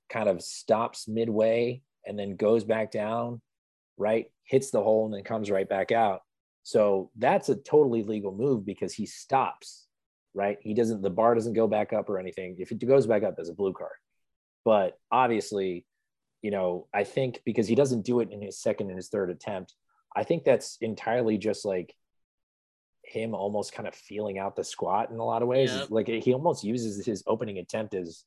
[0.10, 3.42] kind of stops midway and then goes back down,
[3.98, 4.26] right?
[4.44, 6.22] Hits the hole and then comes right back out.
[6.64, 9.88] So that's a totally legal move because he stops,
[10.34, 10.58] right?
[10.62, 12.58] He doesn't, the bar doesn't go back up or anything.
[12.60, 13.96] If it goes back up, there's a blue card.
[14.66, 15.86] But obviously,
[16.48, 19.30] you know, I think because he doesn't do it in his second and his third
[19.30, 19.76] attempt,
[20.16, 21.94] I think that's entirely just like
[23.04, 25.74] him almost kind of feeling out the squat in a lot of ways.
[25.74, 25.88] Yep.
[25.90, 28.24] Like he almost uses his opening attempt as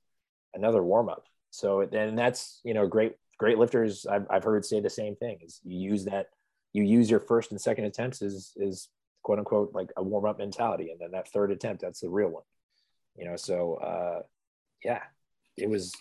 [0.53, 1.25] another warm up.
[1.49, 4.05] So, and that's, you know, great, great lifters.
[4.05, 6.27] I've, I've heard say the same thing is you use that,
[6.75, 8.91] you use your first and second attempts is, is
[9.23, 10.91] quote unquote, like a warm up mentality.
[10.91, 12.45] And then that third attempt, that's the real one,
[13.17, 13.37] you know?
[13.37, 14.23] So, uh,
[14.85, 15.05] yeah,
[15.57, 15.95] it was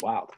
[0.00, 0.30] wild.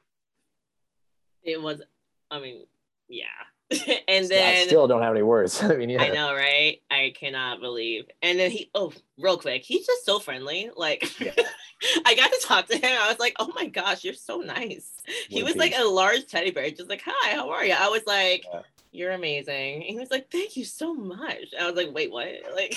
[1.43, 1.83] It was,
[2.31, 2.65] I mean,
[3.09, 3.27] yeah.
[4.09, 5.63] and then I still don't have any words.
[5.63, 6.03] I mean, yeah.
[6.03, 6.81] I know, right?
[6.91, 8.07] I cannot believe.
[8.21, 10.71] And then he, oh, real quick, he's just so friendly.
[10.77, 11.33] Like, yeah.
[12.07, 12.99] I got to talk to him.
[13.01, 14.93] I was like, oh my gosh, you're so nice.
[15.29, 17.75] he was like a large teddy bear, just like, hi, how are you?
[17.77, 18.61] I was like, yeah.
[18.93, 19.75] you're amazing.
[19.77, 21.47] And he was like, thank you so much.
[21.59, 22.29] I was like, wait, what?
[22.55, 22.75] Like,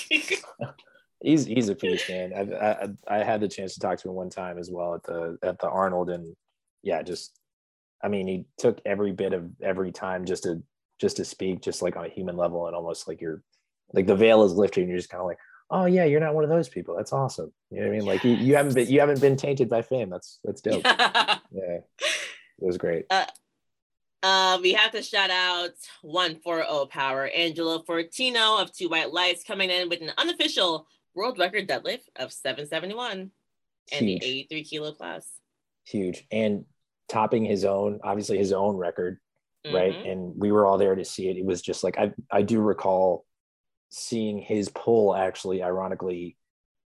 [1.20, 2.32] he's he's a piece, man.
[2.34, 2.88] I, I
[3.20, 5.58] I had the chance to talk to him one time as well at the at
[5.58, 6.34] the Arnold, and
[6.82, 7.38] yeah, just
[8.02, 10.62] I mean, he took every bit of every time just to
[11.00, 13.42] just to speak, just like on a human level, and almost like you're
[13.92, 15.38] like the veil is lifted, and you're just kind of like,
[15.70, 16.96] oh yeah, you're not one of those people.
[16.96, 17.52] That's awesome.
[17.70, 18.06] You know what I mean?
[18.06, 18.14] Yes.
[18.14, 20.10] Like you, you haven't been you haven't been tainted by fame.
[20.10, 20.82] That's that's dope.
[20.84, 21.84] yeah, it
[22.58, 23.06] was great.
[23.10, 23.26] Uh,
[24.22, 25.70] uh, we have to shout out
[26.02, 31.68] 140 power Angelo Fortino of Two White Lights coming in with an unofficial world record
[31.68, 33.30] deadlift of 771 Huge.
[33.92, 35.28] and the 83 kilo class.
[35.84, 36.24] Huge.
[36.30, 36.64] And
[37.08, 39.18] topping his own, obviously his own record,
[39.66, 39.76] mm-hmm.
[39.76, 39.94] right?
[40.06, 41.36] And we were all there to see it.
[41.36, 43.24] It was just like I I do recall
[43.90, 46.36] seeing his pull actually ironically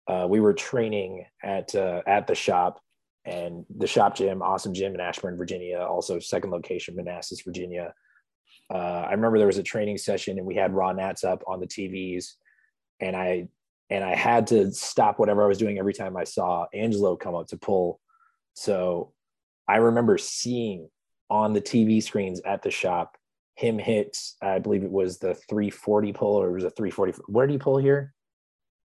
[0.08, 2.82] uh, we were training at uh, at the shop
[3.26, 7.94] and the shop gym awesome gym in ashburn virginia also second location manassas virginia
[8.74, 11.60] uh, i remember there was a training session and we had raw nats up on
[11.60, 12.34] the tvs
[13.00, 13.48] and i
[13.90, 17.36] and i had to stop whatever i was doing every time i saw angelo come
[17.36, 18.00] up to pull
[18.54, 19.14] so
[19.70, 20.90] i remember seeing
[21.30, 23.16] on the tv screens at the shop
[23.60, 27.22] him hit, I believe it was the 340 pull or it was a 340.
[27.28, 28.14] Where did he pull here?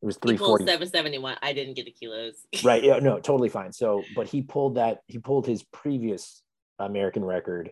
[0.02, 0.64] It was 340.
[0.64, 1.36] 771.
[1.40, 2.34] I didn't get the kilos.
[2.64, 2.82] right.
[2.82, 2.98] Yeah.
[2.98, 3.72] No, totally fine.
[3.72, 6.42] So, but he pulled that, he pulled his previous
[6.80, 7.70] American record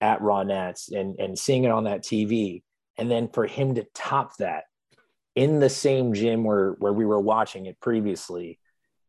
[0.00, 2.62] at Raw Nats and, and seeing it on that TV.
[2.96, 4.64] And then for him to top that
[5.34, 8.60] in the same gym where, where we were watching it previously,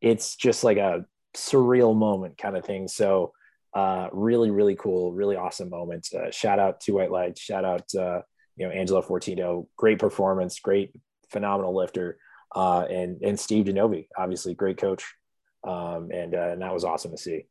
[0.01, 1.05] it's just like a
[1.35, 2.87] surreal moment kind of thing.
[2.87, 3.33] So,
[3.73, 6.07] uh, really, really cool, really awesome moment.
[6.13, 7.37] Uh, shout out to White Light.
[7.37, 8.21] Shout out, uh,
[8.55, 9.67] you know, Angelo Fortino.
[9.77, 10.91] Great performance, great,
[11.29, 12.17] phenomenal lifter.
[12.55, 15.05] Uh, and and Steve DeNovi, obviously great coach.
[15.63, 17.45] Um, and uh, and that was awesome to see.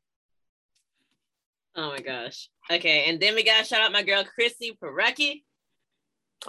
[1.77, 2.49] Oh my gosh.
[2.71, 5.43] Okay, and then we got shout out my girl Chrissy Parecki.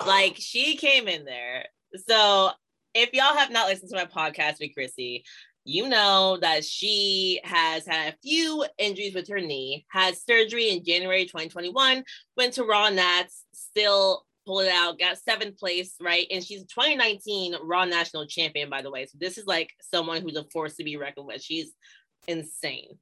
[0.05, 1.65] Like she came in there.
[2.07, 2.51] So
[2.93, 5.23] if y'all have not listened to my podcast with Chrissy,
[5.65, 10.83] you know that she has had a few injuries with her knee, had surgery in
[10.83, 12.03] January 2021,
[12.37, 16.25] went to Raw Nats, still pulled it out, got seventh place, right?
[16.31, 19.05] And she's 2019 Raw National Champion, by the way.
[19.05, 21.41] So this is like someone who's a force to be reckoned with.
[21.41, 21.71] She's
[22.27, 22.97] insane.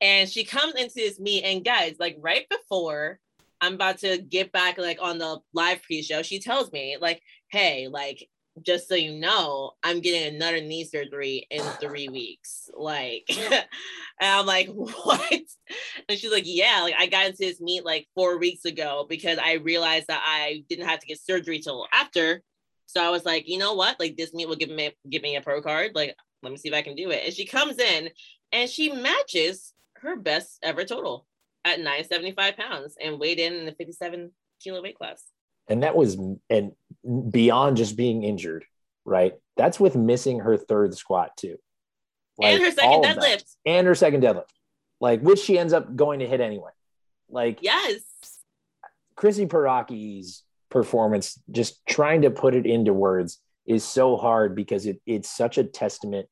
[0.00, 3.18] And she comes into this meet, and guys, like right before
[3.60, 7.88] I'm about to get back like on the live pre-show, she tells me, like, hey,
[7.88, 8.28] like
[8.62, 12.70] just so you know, I'm getting another knee surgery in three weeks.
[12.74, 13.64] Like, and
[14.20, 15.32] I'm like, what?
[16.08, 19.38] And she's like, yeah, like I got into this meet like four weeks ago because
[19.38, 22.42] I realized that I didn't have to get surgery till after.
[22.86, 23.98] So I was like, you know what?
[24.00, 25.92] Like this meet will give me give me a pro card.
[25.94, 27.22] Like, let me see if I can do it.
[27.24, 28.10] And she comes in
[28.52, 31.26] and she matches her best ever total
[31.64, 34.30] at 975 pounds and weighed in in the 57
[34.62, 35.22] kilo weight class
[35.68, 36.16] and that was
[36.50, 36.72] and
[37.30, 38.64] beyond just being injured
[39.06, 39.34] right?
[39.56, 41.56] That's with missing her third squat too.
[42.36, 43.56] Like, and her second deadlift.
[43.64, 44.50] and her second deadlift.
[45.00, 46.72] Like which she ends up going to hit anyway.
[47.30, 48.00] Like yes.
[49.14, 55.00] Chrissy Paraki's performance just trying to put it into words is so hard because it,
[55.06, 56.28] it's such a testament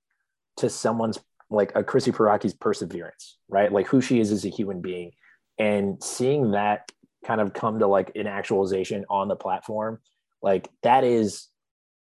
[0.59, 1.19] to someone's
[1.51, 3.73] like a chrissy Paraki's perseverance right?
[3.73, 5.13] Like who she is as a human being.
[5.59, 6.91] And seeing that
[7.25, 10.01] kind of come to like an actualization on the platform
[10.45, 11.49] like that is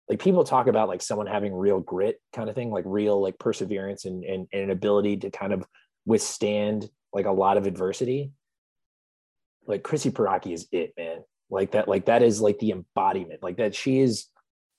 [0.10, 3.40] like people talk about like someone having real grit kind of thing like real like
[3.40, 5.66] perseverance and, and, and an ability to kind of
[6.06, 8.34] withstand like a lot of adversity.
[9.66, 11.24] Like chrissy Paraki is it man.
[11.50, 13.42] Like that like that is like the embodiment.
[13.42, 14.28] Like that she is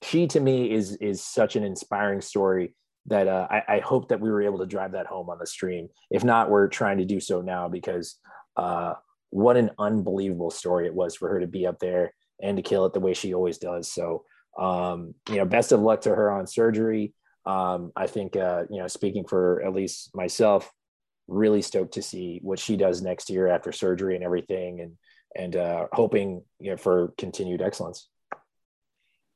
[0.03, 2.75] she to me is is such an inspiring story
[3.07, 5.47] that uh, I, I hope that we were able to drive that home on the
[5.47, 5.89] stream.
[6.11, 8.19] If not we're trying to do so now because
[8.57, 8.93] uh,
[9.31, 12.85] what an unbelievable story it was for her to be up there and to kill
[12.85, 13.91] it the way she always does.
[13.91, 14.25] So,
[14.57, 17.13] um, you know, best of luck to her on surgery.
[17.45, 20.71] Um, I think, uh, you know, speaking for at least myself,
[21.29, 24.97] really stoked to see what she does next year after surgery and everything, and
[25.35, 28.09] and uh, hoping you know for continued excellence.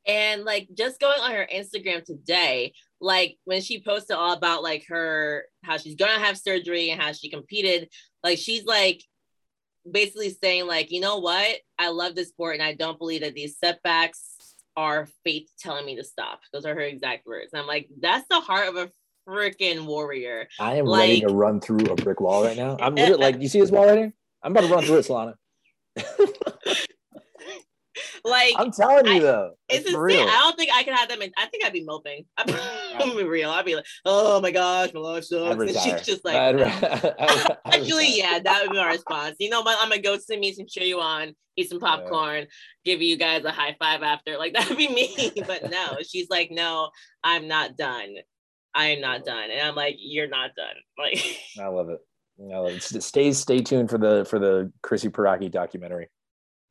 [0.05, 4.85] And like just going on her Instagram today, like when she posted all about like
[4.89, 7.89] her how she's gonna have surgery and how she competed,
[8.23, 9.03] like she's like
[9.89, 11.57] basically saying like, you know what?
[11.77, 15.95] I love this sport and I don't believe that these setbacks are fate telling me
[15.97, 16.41] to stop.
[16.51, 17.53] Those are her exact words.
[17.53, 18.89] And I'm like, that's the heart of a
[19.27, 20.47] freaking warrior.
[20.59, 22.77] I am like, ready to run through a brick wall right now.
[22.79, 24.13] I'm literally like, you see this wall right here?
[24.41, 25.35] I'm about to run through it, Solana.
[28.25, 30.21] Like I'm telling you I, though, it's, it's real.
[30.21, 31.21] I don't think I could have them.
[31.21, 32.25] In, I think I'd be moping.
[32.37, 33.49] I'm be real.
[33.49, 35.59] I'd be like, oh my gosh, my life sucks.
[35.61, 39.35] And she's just like, I'd, I'd, actually, yeah, that would be our response.
[39.39, 39.77] You know, what?
[39.81, 42.45] I'm gonna go to me and cheer you on, eat some popcorn, yeah.
[42.85, 44.37] give you guys a high five after.
[44.37, 45.31] Like that'd be me.
[45.45, 46.91] but no, she's like, no,
[47.25, 48.15] I'm not done.
[48.73, 49.49] I am not done.
[49.51, 50.75] And I'm like, you're not done.
[50.97, 51.21] Like
[51.59, 51.99] I love it.
[52.37, 56.07] You know, stay stay tuned for the for the Chrissy Paraki documentary.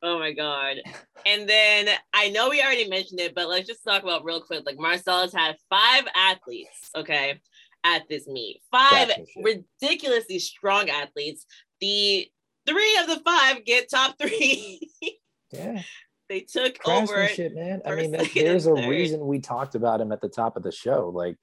[0.03, 0.77] Oh my god!
[1.25, 4.63] And then I know we already mentioned it, but let's just talk about real quick.
[4.65, 7.39] Like Marcellus had five athletes, okay,
[7.85, 8.61] at this meet.
[8.71, 9.09] Five
[9.41, 11.45] ridiculously strong athletes.
[11.79, 12.27] The
[12.67, 14.89] three of the five get top three.
[15.51, 15.81] yeah.
[16.29, 17.29] They took over.
[17.53, 17.81] man.
[17.85, 20.71] I mean, that, there's a reason we talked about him at the top of the
[20.71, 21.09] show.
[21.13, 21.37] Like,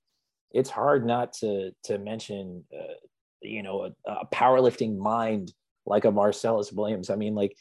[0.53, 2.95] it's hard not to to mention, uh,
[3.41, 5.53] you know, a, a powerlifting mind
[5.87, 7.11] like a Marcellus Williams.
[7.11, 7.57] I mean, like,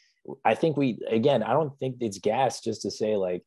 [0.45, 3.43] I think we again, I don't think it's gas just to say like,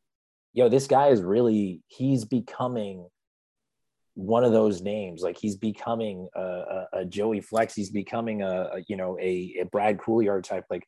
[0.53, 3.09] yo, this guy is really he's becoming
[4.15, 5.23] one of those names.
[5.23, 7.75] Like he's becoming a, a, a Joey Flex.
[7.75, 10.65] He's becoming a, a you know a, a Brad Couillard type.
[10.71, 10.87] Like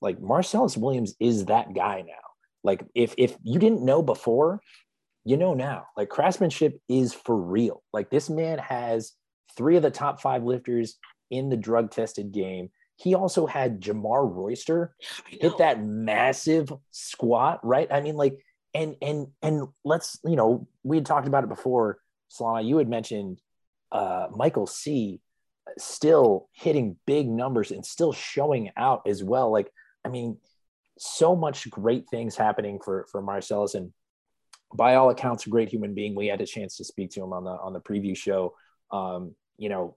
[0.00, 2.12] like Marcellus Williams is that guy now.
[2.64, 4.60] Like if if you didn't know before,
[5.24, 5.86] you know now.
[5.96, 7.82] Like craftsmanship is for real.
[7.92, 9.12] Like this man has
[9.56, 10.96] three of the top five lifters
[11.30, 12.70] in the drug tested game.
[12.96, 14.94] He also had Jamar Royster
[15.28, 17.88] hit that massive squat, right?
[17.90, 18.38] I mean, like,
[18.74, 21.98] and and and let's, you know, we had talked about it before.
[22.30, 23.40] Solana, you had mentioned
[23.90, 25.20] uh, Michael C
[25.78, 29.50] still hitting big numbers and still showing out as well.
[29.50, 29.70] Like,
[30.04, 30.38] I mean,
[30.98, 33.92] so much great things happening for for Marcellus, and
[34.74, 36.14] by all accounts, a great human being.
[36.14, 38.54] We had a chance to speak to him on the on the preview show.
[38.90, 39.96] Um, you know,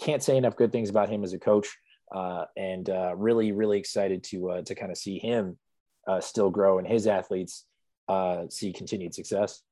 [0.00, 1.68] can't say enough good things about him as a coach,
[2.12, 5.58] uh, and uh, really, really excited to uh, to kind of see him
[6.06, 7.64] uh, still grow and his athletes
[8.08, 9.62] uh, see continued success.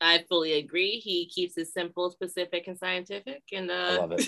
[0.00, 1.00] I fully agree.
[1.00, 3.42] He keeps it simple, specific, and scientific.
[3.52, 3.74] And uh...
[3.74, 4.26] I love it.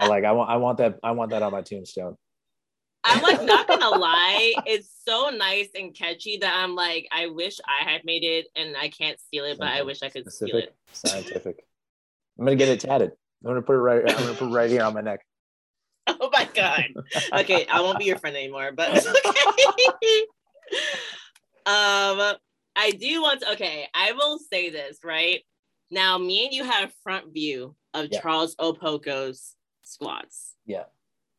[0.00, 0.24] I like.
[0.24, 0.50] I want.
[0.50, 0.98] I want that.
[1.02, 2.16] I want that on my tombstone.
[3.04, 7.58] I'm like not gonna lie, it's so nice and catchy that I'm like, I wish
[7.66, 10.48] I had made it, and I can't steal it, but I wish I could specific,
[10.48, 10.76] steal it.
[10.92, 11.64] Scientific.
[12.38, 13.10] I'm gonna get it tatted.
[13.44, 14.08] I'm gonna put it right.
[14.08, 15.26] I'm gonna put it right here on my neck.
[16.56, 16.84] My god.
[17.40, 19.06] Okay, I won't be your friend anymore, but okay.
[21.66, 22.36] um
[22.74, 25.42] I do want to, okay, I will say this, right?
[25.90, 28.20] Now, me and you have a front view of yeah.
[28.20, 30.54] Charles Okpoko's squats.
[30.64, 30.84] Yeah.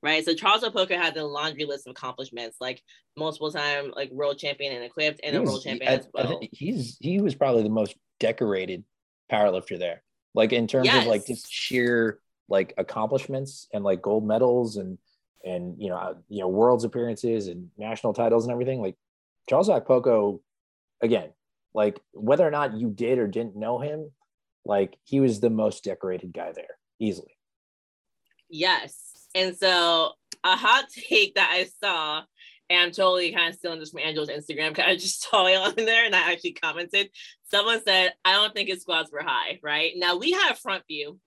[0.02, 0.24] Right.
[0.24, 2.82] So Charles Okpoko had the laundry list of accomplishments, like
[3.18, 6.42] multiple time, like world champion and equipped, and was, a world champion as well.
[6.52, 8.84] he's he was probably the most decorated
[9.32, 10.04] powerlifter there.
[10.36, 11.04] Like in terms yes.
[11.04, 14.98] of like just sheer like accomplishments and like gold medals and
[15.46, 18.82] and you know uh, you know world's appearances and national titles and everything.
[18.82, 18.96] Like
[19.50, 20.40] Charles Okpoko
[21.02, 21.30] again,
[21.74, 24.12] like whether or not you did or didn't know him,
[24.66, 27.38] like he was the most decorated guy there easily.
[28.50, 29.28] Yes.
[29.36, 30.12] And so
[30.44, 32.24] a hot take that I saw,
[32.70, 35.56] and I'm totally kind of stealing this from Angel's Instagram because I just saw it
[35.56, 37.10] on there and I actually commented.
[37.50, 39.94] Someone said, I don't think his squats were high, right?
[39.96, 41.20] Now we have front view.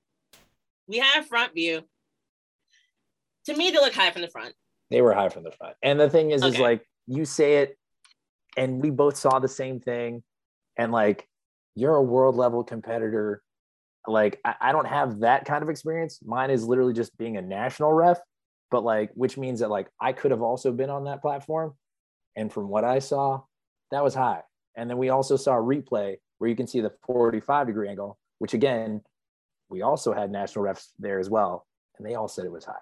[0.88, 1.82] We have front view.
[3.46, 4.54] To me, they look high from the front.
[4.90, 5.76] They were high from the front.
[5.82, 6.54] And the thing is, okay.
[6.54, 7.76] is like you say it
[8.56, 10.22] and we both saw the same thing
[10.76, 11.28] and like
[11.74, 13.42] you're a world level competitor
[14.08, 17.42] like I, I, don't have that kind of experience mine is literally just being a
[17.42, 18.18] national ref
[18.70, 21.74] but like which means that like i could have also been on that platform
[22.34, 23.42] and from what i saw
[23.90, 24.42] that was high
[24.76, 28.18] and then we also saw a replay where you can see the 45 degree angle
[28.38, 29.00] which again
[29.68, 31.66] we also had national refs there as well
[31.98, 32.74] and they all said it was high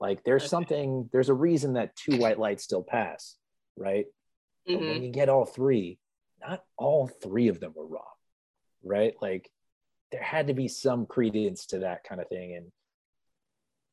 [0.00, 3.36] like there's something there's a reason that two white lights still pass
[3.76, 4.06] right
[4.68, 4.78] Mm-hmm.
[4.78, 5.04] But when mm-hmm.
[5.04, 5.98] you get all three,
[6.40, 8.02] not all three of them were wrong,
[8.82, 9.14] right?
[9.20, 9.50] Like
[10.12, 12.56] there had to be some credence to that kind of thing.
[12.56, 12.66] And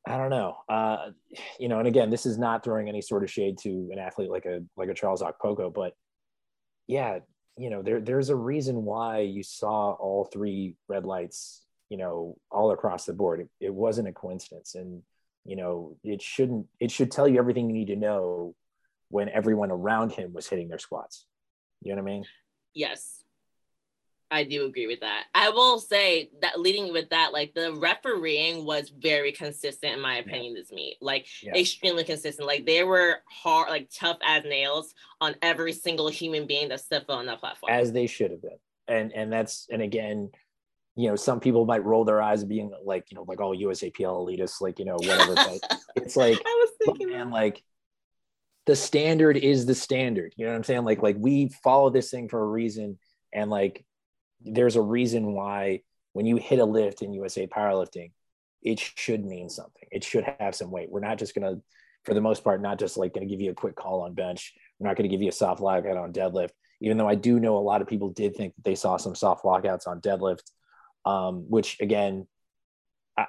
[0.08, 1.12] I don't know, uh,
[1.60, 4.30] you know, and again, this is not throwing any sort of shade to an athlete
[4.30, 5.94] like a like a Charles Okpoko, but
[6.88, 7.20] yeah,
[7.58, 12.38] you know, there there's a reason why you saw all three red lights, you know,
[12.52, 13.42] all across the board.
[13.42, 15.02] It, it wasn't a coincidence, and
[15.46, 16.68] you know, it shouldn't.
[16.80, 18.56] It should tell you everything you need to know
[19.10, 21.26] when everyone around him was hitting their squats.
[21.82, 22.26] You know what I mean?
[22.74, 23.24] Yes.
[24.34, 25.26] I do agree with that.
[25.36, 30.16] I will say that leading with that, like the refereeing was very consistent in my
[30.16, 30.56] opinion.
[30.56, 30.62] Yeah.
[30.62, 31.56] This meet, like yeah.
[31.56, 32.48] extremely consistent.
[32.48, 37.12] Like they were hard, like tough as nails on every single human being that stepped
[37.12, 37.72] on that platform.
[37.72, 38.58] As they should have been,
[38.88, 40.32] and and that's and again,
[40.96, 43.98] you know, some people might roll their eyes being like, you know, like all USAPL
[44.00, 45.36] elitists, like you know, whatever.
[45.36, 47.64] but it's like, I was thinking, man, like
[48.66, 50.34] the standard is the standard.
[50.38, 50.86] You know what I'm saying?
[50.86, 53.00] Like, like we follow this thing for a reason.
[53.34, 53.84] And like,
[54.42, 55.82] there's a reason why
[56.14, 58.12] when you hit a lift in USA powerlifting,
[58.62, 59.88] it should mean something.
[59.92, 60.90] It should have some weight.
[60.90, 61.62] We're not just going to,
[62.06, 64.14] for the most part, not just like going to give you a quick call on
[64.14, 64.54] bench.
[64.80, 67.40] We're not going to give you a soft lockout on deadlift, even though I do
[67.40, 70.44] know a lot of people did think that they saw some soft lockouts on deadlift,
[71.06, 72.28] um, which again,
[73.18, 73.26] I,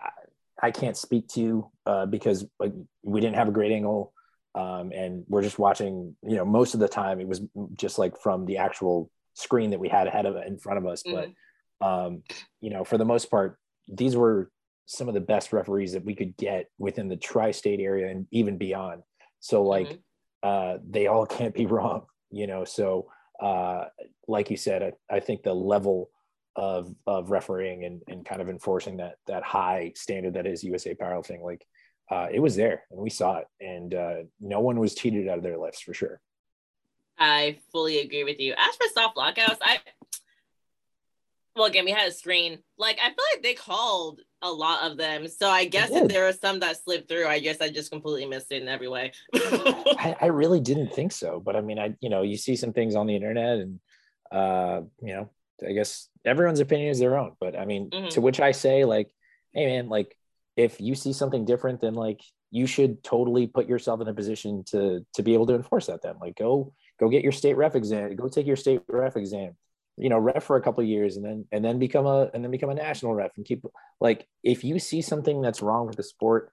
[0.63, 2.73] I can't speak to uh, because like
[3.03, 4.13] we didn't have a great angle,
[4.55, 6.17] um, and we're just watching.
[6.23, 7.41] You know, most of the time it was
[7.75, 11.03] just like from the actual screen that we had ahead of in front of us.
[11.03, 11.33] Mm-hmm.
[11.81, 12.23] But um,
[12.61, 13.59] you know, for the most part,
[13.89, 14.51] these were
[14.87, 18.59] some of the best referees that we could get within the tri-state area and even
[18.59, 19.03] beyond.
[19.41, 20.49] So like, mm-hmm.
[20.49, 22.07] uh, they all can't be wrong.
[22.31, 23.09] You know, so
[23.41, 23.85] uh,
[24.27, 26.11] like you said, I, I think the level
[26.57, 30.95] of of refereeing and, and kind of enforcing that that high standard that is USA
[30.95, 31.65] powerlifting, like
[32.11, 35.39] uh, it was there and we saw it, and uh, no one was cheated out
[35.39, 36.21] of their lifts for sure.
[37.19, 38.55] I fully agree with you.
[38.57, 39.79] As for soft lockouts, I
[41.57, 42.59] well again we had a screen.
[42.79, 45.27] Like I feel like they called a lot of them.
[45.27, 48.27] So I guess if there were some that slipped through, I guess I just completely
[48.27, 49.13] missed it in every way.
[49.35, 51.41] I, I, really didn't think so.
[51.41, 53.81] But I mean, I you know, you see some things on the internet and
[54.31, 55.31] uh, you know,
[55.67, 57.33] I guess everyone's opinion is their own.
[57.41, 58.09] But I mean, mm-hmm.
[58.09, 59.11] to which I say, like,
[59.53, 60.17] hey man, like
[60.57, 64.65] if you see something different, then like you should totally put yourself in a position
[64.69, 66.17] to to be able to enforce that then.
[66.21, 69.57] Like go go get your state ref exam, go take your state ref exam
[69.97, 72.51] you know ref for a couple years and then and then become a and then
[72.51, 73.65] become a national ref and keep
[74.01, 76.51] like if you see something that's wrong with the sport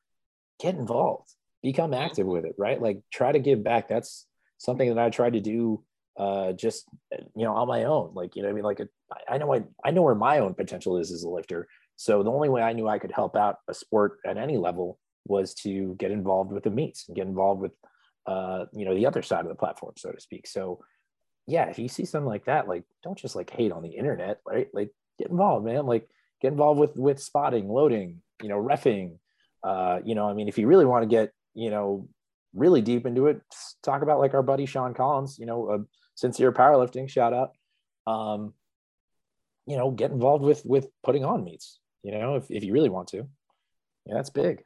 [0.60, 1.30] get involved
[1.64, 4.28] become active with it right like try to give back that's
[4.58, 5.84] something that i tried to do
[6.18, 6.86] uh just
[7.36, 8.88] you know on my own like you know i mean like a,
[9.30, 12.32] I know I, I know where my own potential is as a lifter so the
[12.32, 15.96] only way i knew i could help out a sport at any level was to
[15.98, 17.72] get involved with the meets and get involved with
[18.26, 20.80] uh you know the other side of the platform so to speak so
[21.48, 24.40] yeah, if you see something like that, like don't just like hate on the internet,
[24.46, 24.68] right?
[24.74, 25.86] Like get involved, man.
[25.86, 26.08] Like
[26.42, 29.18] get involved with with spotting, loading, you know, refing.
[29.64, 32.08] Uh, you know, I mean, if you really want to get, you know,
[32.54, 33.42] really deep into it,
[33.84, 35.78] talk about like our buddy Sean Collins, you know, uh,
[36.22, 37.54] sincere powerlifting, shout out.
[38.06, 38.54] Um,
[39.66, 42.90] you know, get involved with with putting on meets, you know, if, if you really
[42.90, 43.28] want to.
[44.06, 44.64] Yeah, that's big.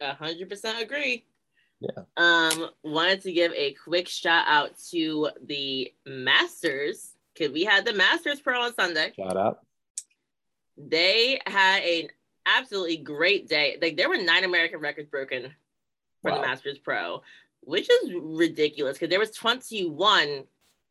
[0.00, 1.24] A hundred percent agree.
[1.80, 2.02] Yeah.
[2.16, 7.92] Um, wanted to give a quick shout out to the Masters because we had the
[7.92, 9.12] Masters Pro on Sunday.
[9.14, 9.58] Shout out.
[10.76, 12.08] They had an
[12.46, 13.76] absolutely great day.
[13.80, 15.54] Like there were nine American records broken
[16.22, 16.40] for wow.
[16.40, 17.22] the Masters Pro,
[17.68, 20.44] which is ridiculous because there was 21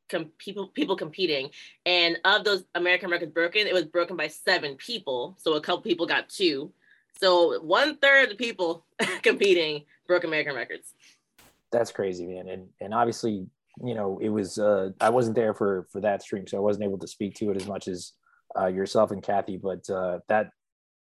[0.10, 1.50] com- people people competing,
[1.86, 5.36] and of those American records broken, it was broken by seven people.
[5.40, 6.72] So a couple people got two.
[7.20, 8.86] So one third of the people
[9.24, 10.94] competing broke American records.
[11.72, 12.48] That's crazy, man.
[12.48, 13.48] And and obviously,
[13.84, 16.86] you know, it was uh I wasn't there for for that stream, so I wasn't
[16.86, 18.14] able to speak to it as much as
[18.58, 19.58] uh, yourself and Kathy.
[19.58, 20.52] But uh, that,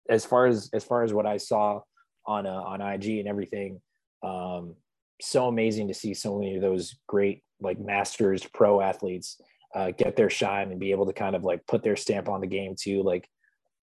[0.09, 1.82] as far as as far as what I saw
[2.25, 3.80] on uh, on IG and everything,
[4.23, 4.75] um,
[5.22, 9.41] so amazing to see so many of those great like masters pro athletes
[9.76, 12.41] uh, get their shine and be able to kind of like put their stamp on
[12.41, 13.03] the game too.
[13.03, 13.28] Like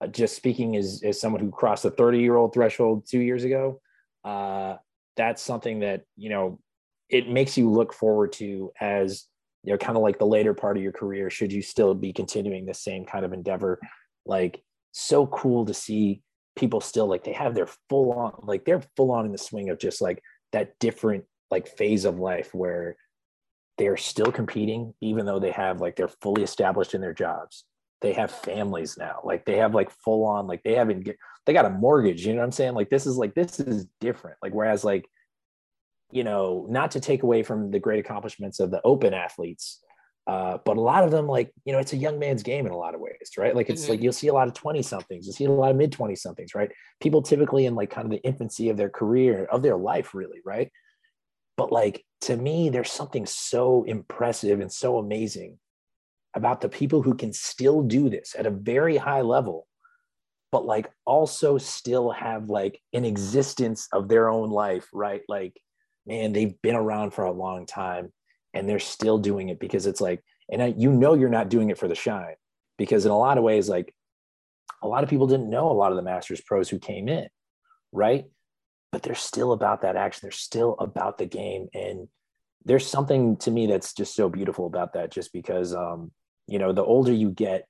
[0.01, 3.45] uh, just speaking as as someone who crossed the 30 year old threshold two years
[3.45, 3.81] ago,
[4.25, 4.77] uh,
[5.17, 6.59] that's something that you know
[7.09, 9.25] it makes you look forward to as
[9.63, 12.13] you know kind of like the later part of your career should you still be
[12.13, 13.79] continuing the same kind of endeavor
[14.27, 14.63] like
[14.93, 16.23] so cool to see
[16.57, 19.71] people still like they have their full on like they're full on in the swing
[19.71, 20.23] of just like
[20.55, 22.97] that different like phase of life where
[23.77, 27.65] they're still competing even though they have like they're fully established in their jobs.
[28.01, 29.21] They have families now.
[29.25, 32.33] Like they have like full on like they haven't get they got a mortgage you
[32.33, 32.75] know what i'm saying?
[32.75, 34.37] Like this is like this is different.
[34.43, 35.07] Like whereas like
[36.13, 39.81] you know not to take away from the great accomplishments of the open athletes
[40.27, 42.73] uh, but a lot of them like you know it's a young man's game in
[42.73, 43.55] a lot of ways right?
[43.55, 43.91] Like it's mm-hmm.
[43.93, 46.17] like you'll see a lot of 20 somethings you'll see a lot of mid 20
[46.17, 46.71] somethings right?
[47.01, 50.41] People typically in like kind of the infancy of their career of their life really
[50.45, 50.71] right?
[51.57, 55.59] But like to me there's something so impressive and so amazing
[56.35, 59.67] about the people who can still do this at a very high level
[60.51, 65.21] but like also still have like an existence of their own life right?
[65.29, 65.61] Like
[66.07, 68.11] man they've been around for a long time
[68.55, 71.71] and they're still doing it because it's like and I, you know you're not doing
[71.71, 72.35] it for the shine
[72.79, 73.95] because in a lot of ways like
[74.83, 77.29] a lot of people didn't know a lot of the masters pros who came in
[77.95, 78.25] right?
[78.93, 80.21] But they're still about that action.
[80.23, 81.69] They're still about the game.
[81.73, 82.09] And
[82.65, 86.11] there's something to me that's just so beautiful about that just because um
[86.47, 87.67] you know the older you get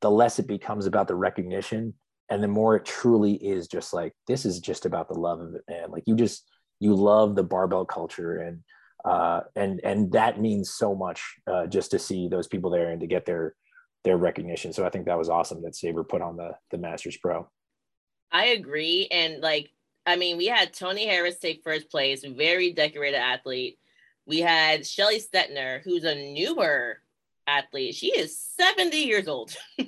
[0.00, 1.92] the less it becomes about the recognition
[2.30, 5.54] and the more it truly is just like this is just about the love of
[5.54, 5.90] it man.
[5.90, 8.60] Like you just you love the barbell culture and
[9.04, 13.00] uh and and that means so much uh just to see those people there and
[13.00, 13.54] to get their
[14.04, 14.72] their recognition.
[14.72, 17.48] So i think that was awesome that saber put on the the masters pro.
[18.32, 19.08] I agree.
[19.10, 19.70] And like
[20.06, 23.78] i mean we had tony harris take first place very decorated athlete.
[24.26, 26.98] We had shelly stetner who's a newer
[27.46, 27.94] athlete.
[27.94, 29.56] She is 70 years old.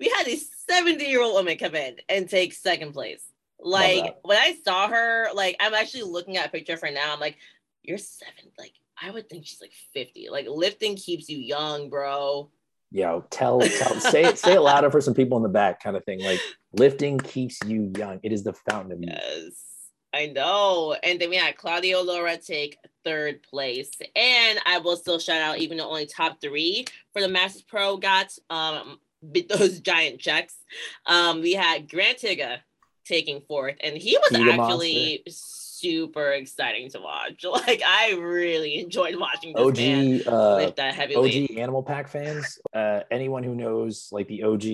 [0.00, 3.24] We had a 70 year old woman come in and take second place.
[3.60, 7.12] Like when I saw her, like I'm actually looking at a picture for now.
[7.12, 7.38] I'm like,
[7.84, 8.50] you're seven.
[8.58, 10.28] Like I would think she's like 50.
[10.30, 12.50] Like lifting keeps you young, bro.
[12.90, 15.96] Yo, tell, tell say it, say it louder for some people in the back, kind
[15.96, 16.22] of thing.
[16.22, 16.40] Like
[16.72, 18.20] lifting keeps you young.
[18.22, 19.10] It is the fountain of youth.
[19.12, 19.52] Yes,
[20.14, 20.96] I know.
[21.02, 23.90] And then we had Claudio Lara take third place.
[24.14, 27.96] And I will still shout out, even though only top three for the Masters Pro
[27.96, 28.98] got um
[29.48, 30.56] those giant checks.
[31.06, 32.58] Um, we had Grant Higa
[33.04, 35.24] taking fourth, and he was actually
[35.84, 37.44] super exciting to watch.
[37.54, 42.08] Like I really enjoyed watching this OG, man uh, lift that heavy OG Animal Pack
[42.08, 44.64] fans, uh, anyone who knows like the OG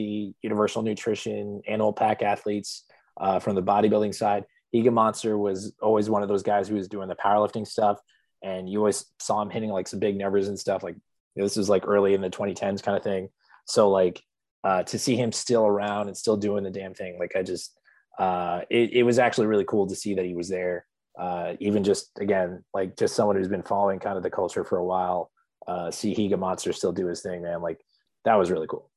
[0.43, 2.85] Universal Nutrition Animal Pack athletes
[3.21, 4.45] uh, from the bodybuilding side,
[4.75, 8.01] Higa Monster was always one of those guys who was doing the powerlifting stuff,
[8.43, 10.83] and you always saw him hitting like some big numbers and stuff.
[10.83, 10.97] Like
[11.37, 13.29] this was like early in the 2010s kind of thing.
[13.67, 14.23] So like
[14.65, 17.79] uh, to see him still around and still doing the damn thing, like I just
[18.19, 20.87] uh, it, it was actually really cool to see that he was there
[21.21, 24.79] uh, even just again like just someone who's been following kind of the culture for
[24.79, 25.31] a while
[25.67, 27.63] uh, see Higa Monster still do his thing, man.
[27.63, 27.81] Like
[28.25, 28.91] that was really cool.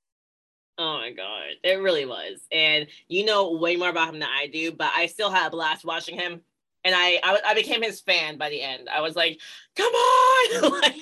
[0.77, 2.39] Oh my god, it really was.
[2.51, 5.51] And you know way more about him than I do, but I still had a
[5.51, 6.41] blast watching him.
[6.85, 8.89] And I, I, I became his fan by the end.
[8.89, 9.39] I was like,
[9.77, 10.95] come on, like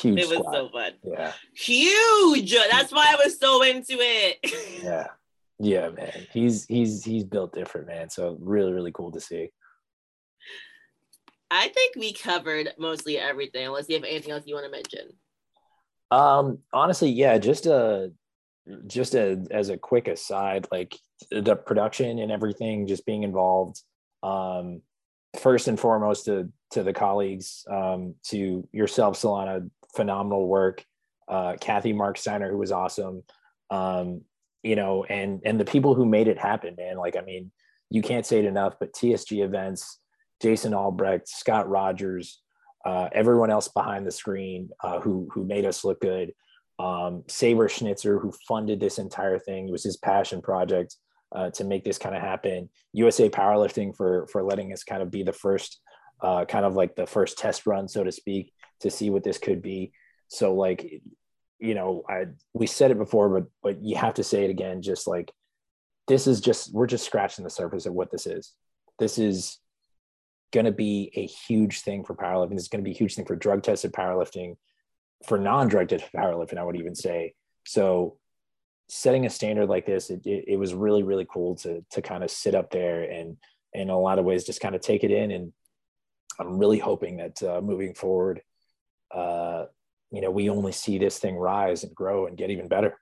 [0.00, 0.52] Huge it was squad.
[0.52, 0.92] so fun.
[1.02, 2.54] Yeah, huge.
[2.70, 4.38] That's why I was so into it.
[4.84, 5.06] yeah,
[5.58, 6.26] yeah, man.
[6.32, 8.10] He's he's he's built different, man.
[8.10, 9.50] So really, really cool to see.
[11.54, 13.66] I think we covered mostly everything.
[13.66, 15.12] Unless you have anything else you want to mention.
[16.10, 18.12] Um, honestly, yeah, just a
[18.86, 20.96] just a, as a quick aside, like
[21.30, 23.80] the production and everything, just being involved.
[24.22, 24.82] Um,
[25.38, 30.84] first and foremost to to the colleagues, um, to yourself, Solana, phenomenal work.
[31.28, 33.22] Uh, Kathy Mark Steiner, who was awesome.
[33.70, 34.22] Um,
[34.64, 36.96] you know, and and the people who made it happen, man.
[36.96, 37.52] Like, I mean,
[37.90, 40.00] you can't say it enough, but TSG events
[40.44, 42.42] Jason Albrecht, Scott Rogers,
[42.84, 46.34] uh, everyone else behind the screen uh, who who made us look good.
[46.78, 50.96] Um, Saber Schnitzer, who funded this entire thing, it was his passion project
[51.34, 52.68] uh, to make this kind of happen.
[52.92, 55.80] USA Powerlifting for for letting us kind of be the first,
[56.20, 59.38] uh, kind of like the first test run, so to speak, to see what this
[59.38, 59.94] could be.
[60.28, 61.00] So like,
[61.58, 64.82] you know, I we said it before, but but you have to say it again.
[64.82, 65.32] Just like
[66.06, 68.52] this is just we're just scratching the surface of what this is.
[68.98, 69.58] This is
[70.54, 72.52] going to be a huge thing for powerlifting.
[72.52, 74.56] It's going to be a huge thing for drug tested powerlifting,
[75.26, 77.34] for non drug tested powerlifting, I would even say.
[77.66, 78.16] So,
[78.88, 82.22] setting a standard like this, it, it, it, was really, really cool to, to kind
[82.22, 83.36] of sit up there and,
[83.72, 85.32] in a lot of ways, just kind of take it in.
[85.32, 85.52] And
[86.38, 88.40] I'm really hoping that uh, moving forward,
[89.12, 89.64] uh,
[90.12, 92.96] you know, we only see this thing rise and grow and get even better.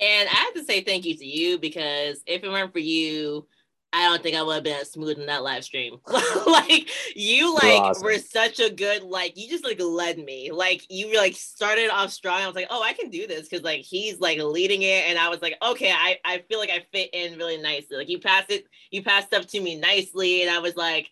[0.00, 3.46] And I have to say thank you to you because if it weren't for you,
[3.92, 5.98] I don't think I would have been as smooth in that live stream.
[6.46, 8.04] like you like awesome.
[8.04, 10.50] were such a good like you just like led me.
[10.52, 12.42] Like you like started off strong.
[12.42, 15.18] I was like, oh, I can do this because like he's like leading it, and
[15.18, 17.96] I was like, okay, I I feel like I fit in really nicely.
[17.96, 21.10] Like you passed it, you passed up to me nicely, and I was like.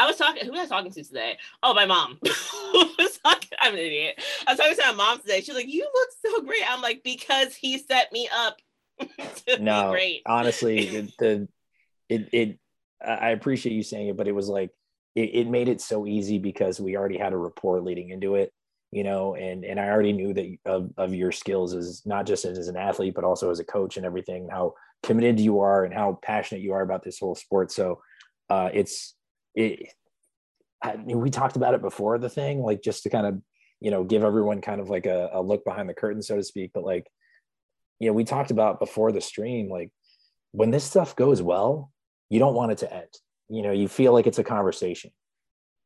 [0.00, 0.46] I was talking.
[0.46, 1.38] Who was I talking to today?
[1.60, 2.20] Oh, my mom.
[3.68, 4.20] I'm an idiot.
[4.46, 5.40] I was talking to my mom today.
[5.40, 8.58] She's like, "You look so great." I'm like, "Because he set me up
[9.60, 11.48] no, great." Honestly, the, the
[12.08, 12.58] it it
[13.04, 14.70] I appreciate you saying it, but it was like
[15.14, 18.52] it, it made it so easy because we already had a rapport leading into it,
[18.90, 22.44] you know, and and I already knew that of, of your skills as not just
[22.44, 25.94] as an athlete, but also as a coach and everything, how committed you are and
[25.94, 27.70] how passionate you are about this whole sport.
[27.70, 28.00] So
[28.50, 29.14] uh, it's
[29.54, 29.92] it.
[30.82, 33.40] I mean, we talked about it before the thing, like just to kind of
[33.80, 36.42] you know give everyone kind of like a, a look behind the curtain, so to
[36.42, 36.72] speak.
[36.74, 37.06] But like,
[38.00, 39.90] you know, we talked about before the stream, like
[40.52, 41.92] when this stuff goes well,
[42.30, 43.08] you don't want it to end.
[43.48, 45.10] You know you feel like it's a conversation.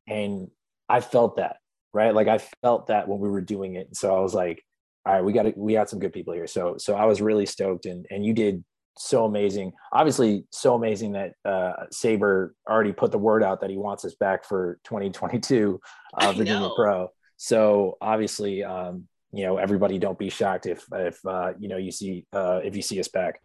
[0.09, 0.49] And
[0.89, 1.57] i felt that
[1.95, 2.15] right?
[2.15, 3.97] Like i felt that when we were doing it.
[3.97, 4.65] So i was like
[5.05, 6.47] all right we got we got some good people here.
[6.47, 8.65] So so i was really stoked and and you did
[8.99, 9.73] so amazing.
[9.93, 14.15] Obviously so amazing that uh saber already put the word out that he wants us
[14.15, 15.81] back for 2022
[16.15, 17.09] uh, virginia pro.
[17.37, 21.91] So obviously um you know everybody don't be shocked if if uh you know you
[21.91, 23.41] see uh if you see us back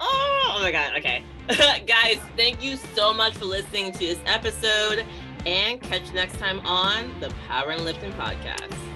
[0.00, 0.96] Oh, oh my god.
[0.98, 1.22] Okay.
[1.86, 5.04] Guys, thank you so much for listening to this episode
[5.46, 8.87] and catch you next time on the Power and Lifting Podcast.